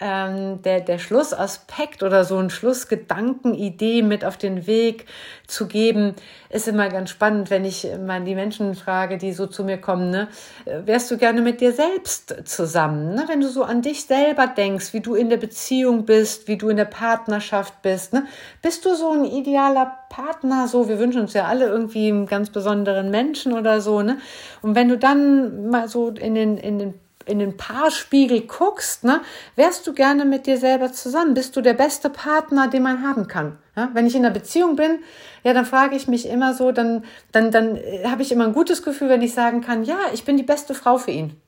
ähm, 0.00 0.62
der, 0.62 0.80
der 0.80 0.98
Schlussaspekt 0.98 2.02
oder 2.02 2.24
so 2.24 2.36
ein 2.38 2.50
Schlussgedankenidee 2.50 4.02
mit 4.02 4.24
auf 4.24 4.36
den 4.36 4.66
Weg 4.66 5.06
zu 5.46 5.66
geben, 5.66 6.14
ist 6.50 6.68
immer 6.68 6.88
ganz 6.88 7.10
spannend, 7.10 7.50
wenn 7.50 7.64
ich 7.64 7.86
mal 8.04 8.22
die 8.22 8.34
Menschen 8.34 8.74
frage, 8.74 9.18
die 9.18 9.32
so 9.32 9.46
zu 9.46 9.64
mir 9.64 9.78
kommen, 9.78 10.10
ne? 10.10 10.28
wärst 10.64 11.10
du 11.10 11.16
gerne 11.16 11.40
mit 11.40 11.60
dir 11.60 11.72
selbst 11.72 12.34
zusammen? 12.44 13.14
Ne? 13.14 13.24
Wenn 13.28 13.40
du 13.40 13.48
so 13.48 13.62
an 13.62 13.82
dich 13.82 14.04
selber 14.04 14.46
denkst, 14.46 14.92
wie 14.92 15.00
du 15.00 15.14
in 15.14 15.30
der 15.30 15.36
Beziehung 15.36 16.04
bist, 16.04 16.48
wie 16.48 16.58
du 16.58 16.68
in 16.68 16.76
der 16.76 16.84
Partnerschaft 16.84 17.82
bist, 17.82 18.12
ne? 18.12 18.26
bist 18.62 18.84
du 18.84 18.94
so 18.94 19.12
ein 19.12 19.24
idealer 19.24 19.96
Partner? 20.08 20.68
So, 20.68 20.88
wir 20.88 20.98
wünschen 20.98 21.22
uns 21.22 21.32
ja 21.32 21.44
alle 21.44 21.66
irgendwie 21.66 22.08
einen 22.08 22.26
ganz 22.26 22.50
besonderen 22.50 23.10
Menschen 23.10 23.52
oder 23.52 23.80
so. 23.80 24.02
Ne? 24.02 24.18
Und 24.62 24.74
wenn 24.74 24.88
du 24.88 24.98
dann 24.98 25.70
mal 25.70 25.88
so 25.88 26.08
in 26.10 26.34
den, 26.34 26.58
in 26.58 26.78
den 26.78 26.94
in 27.26 27.38
den 27.38 27.56
Paarspiegel 27.56 28.42
guckst, 28.42 29.04
ne, 29.04 29.20
wärst 29.56 29.86
du 29.86 29.92
gerne 29.92 30.24
mit 30.24 30.46
dir 30.46 30.56
selber 30.56 30.92
zusammen? 30.92 31.34
Bist 31.34 31.56
du 31.56 31.60
der 31.60 31.74
beste 31.74 32.08
Partner, 32.08 32.68
den 32.68 32.82
man 32.82 33.02
haben 33.02 33.28
kann? 33.28 33.58
Ja, 33.76 33.90
wenn 33.92 34.06
ich 34.06 34.14
in 34.14 34.24
einer 34.24 34.32
Beziehung 34.32 34.76
bin, 34.76 35.00
ja, 35.42 35.52
dann 35.52 35.66
frage 35.66 35.96
ich 35.96 36.08
mich 36.08 36.28
immer 36.28 36.54
so, 36.54 36.72
dann, 36.72 37.04
dann, 37.32 37.50
dann 37.50 37.76
äh, 37.76 38.04
habe 38.06 38.22
ich 38.22 38.32
immer 38.32 38.44
ein 38.44 38.54
gutes 38.54 38.82
Gefühl, 38.82 39.08
wenn 39.08 39.22
ich 39.22 39.34
sagen 39.34 39.60
kann, 39.60 39.84
ja, 39.84 39.98
ich 40.14 40.24
bin 40.24 40.36
die 40.36 40.42
beste 40.42 40.74
Frau 40.74 40.98
für 40.98 41.10
ihn. 41.10 41.40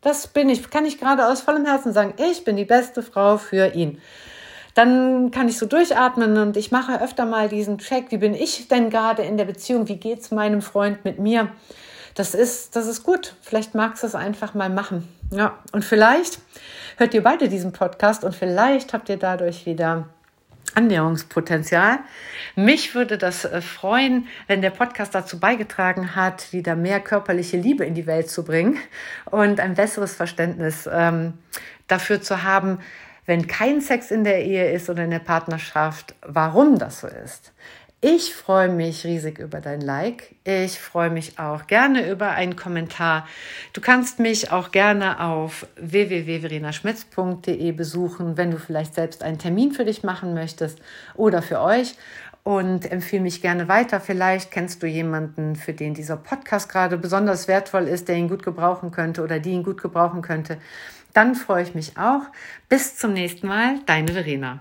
Das 0.00 0.28
bin 0.28 0.48
ich, 0.48 0.70
kann 0.70 0.86
ich 0.86 0.98
gerade 0.98 1.26
aus 1.26 1.40
vollem 1.40 1.66
Herzen 1.66 1.92
sagen, 1.92 2.14
ich 2.30 2.44
bin 2.44 2.56
die 2.56 2.64
beste 2.64 3.02
Frau 3.02 3.38
für 3.38 3.74
ihn. 3.74 4.00
Dann 4.74 5.30
kann 5.30 5.48
ich 5.48 5.58
so 5.58 5.66
durchatmen 5.66 6.36
und 6.36 6.56
ich 6.56 6.70
mache 6.70 7.00
öfter 7.00 7.24
mal 7.24 7.48
diesen 7.48 7.78
Check, 7.78 8.10
wie 8.10 8.18
bin 8.18 8.34
ich 8.34 8.68
denn 8.68 8.90
gerade 8.90 9.22
in 9.22 9.36
der 9.36 9.46
Beziehung, 9.46 9.88
wie 9.88 9.96
geht's 9.96 10.30
meinem 10.30 10.60
Freund 10.60 11.04
mit 11.04 11.18
mir? 11.18 11.48
Das 12.16 12.34
ist, 12.34 12.74
das 12.74 12.86
ist 12.86 13.04
gut. 13.04 13.36
Vielleicht 13.42 13.74
magst 13.74 14.02
du 14.02 14.06
es 14.06 14.14
einfach 14.14 14.54
mal 14.54 14.70
machen. 14.70 15.06
Ja, 15.30 15.58
und 15.72 15.84
vielleicht 15.84 16.40
hört 16.96 17.12
ihr 17.12 17.22
beide 17.22 17.48
diesen 17.48 17.72
Podcast 17.72 18.24
und 18.24 18.34
vielleicht 18.34 18.94
habt 18.94 19.10
ihr 19.10 19.18
dadurch 19.18 19.66
wieder 19.66 20.08
Annäherungspotenzial. 20.74 21.98
Mich 22.54 22.94
würde 22.94 23.18
das 23.18 23.44
äh, 23.44 23.60
freuen, 23.60 24.26
wenn 24.46 24.62
der 24.62 24.70
Podcast 24.70 25.14
dazu 25.14 25.38
beigetragen 25.38 26.16
hat, 26.16 26.52
wieder 26.54 26.74
mehr 26.74 27.00
körperliche 27.00 27.58
Liebe 27.58 27.84
in 27.84 27.94
die 27.94 28.06
Welt 28.06 28.30
zu 28.30 28.44
bringen 28.44 28.78
und 29.26 29.60
ein 29.60 29.74
besseres 29.74 30.14
Verständnis 30.14 30.88
ähm, 30.90 31.34
dafür 31.86 32.22
zu 32.22 32.42
haben, 32.42 32.78
wenn 33.26 33.46
kein 33.46 33.82
Sex 33.82 34.10
in 34.10 34.24
der 34.24 34.42
Ehe 34.42 34.72
ist 34.72 34.88
oder 34.88 35.04
in 35.04 35.10
der 35.10 35.18
Partnerschaft, 35.18 36.14
warum 36.22 36.78
das 36.78 37.00
so 37.00 37.08
ist. 37.08 37.52
Ich 38.08 38.32
freue 38.36 38.68
mich 38.68 39.04
riesig 39.04 39.40
über 39.40 39.60
dein 39.60 39.80
Like. 39.80 40.36
Ich 40.44 40.78
freue 40.78 41.10
mich 41.10 41.40
auch 41.40 41.66
gerne 41.66 42.08
über 42.08 42.30
einen 42.30 42.54
Kommentar. 42.54 43.26
Du 43.72 43.80
kannst 43.80 44.20
mich 44.20 44.52
auch 44.52 44.70
gerne 44.70 45.18
auf 45.18 45.66
www.verenaschmitz.de 45.74 47.72
besuchen, 47.72 48.36
wenn 48.36 48.52
du 48.52 48.58
vielleicht 48.58 48.94
selbst 48.94 49.24
einen 49.24 49.40
Termin 49.40 49.72
für 49.72 49.84
dich 49.84 50.04
machen 50.04 50.34
möchtest 50.34 50.78
oder 51.16 51.42
für 51.42 51.60
euch 51.60 51.96
und 52.44 52.88
empfehle 52.88 53.22
mich 53.24 53.42
gerne 53.42 53.66
weiter. 53.66 53.98
Vielleicht 53.98 54.52
kennst 54.52 54.84
du 54.84 54.86
jemanden, 54.86 55.56
für 55.56 55.72
den 55.72 55.94
dieser 55.94 56.16
Podcast 56.16 56.68
gerade 56.68 56.98
besonders 56.98 57.48
wertvoll 57.48 57.88
ist, 57.88 58.06
der 58.06 58.14
ihn 58.14 58.28
gut 58.28 58.44
gebrauchen 58.44 58.92
könnte 58.92 59.24
oder 59.24 59.40
die 59.40 59.50
ihn 59.50 59.64
gut 59.64 59.82
gebrauchen 59.82 60.22
könnte. 60.22 60.58
Dann 61.12 61.34
freue 61.34 61.64
ich 61.64 61.74
mich 61.74 61.98
auch. 61.98 62.22
Bis 62.68 62.96
zum 62.96 63.14
nächsten 63.14 63.48
Mal, 63.48 63.80
deine 63.84 64.12
Verena. 64.12 64.60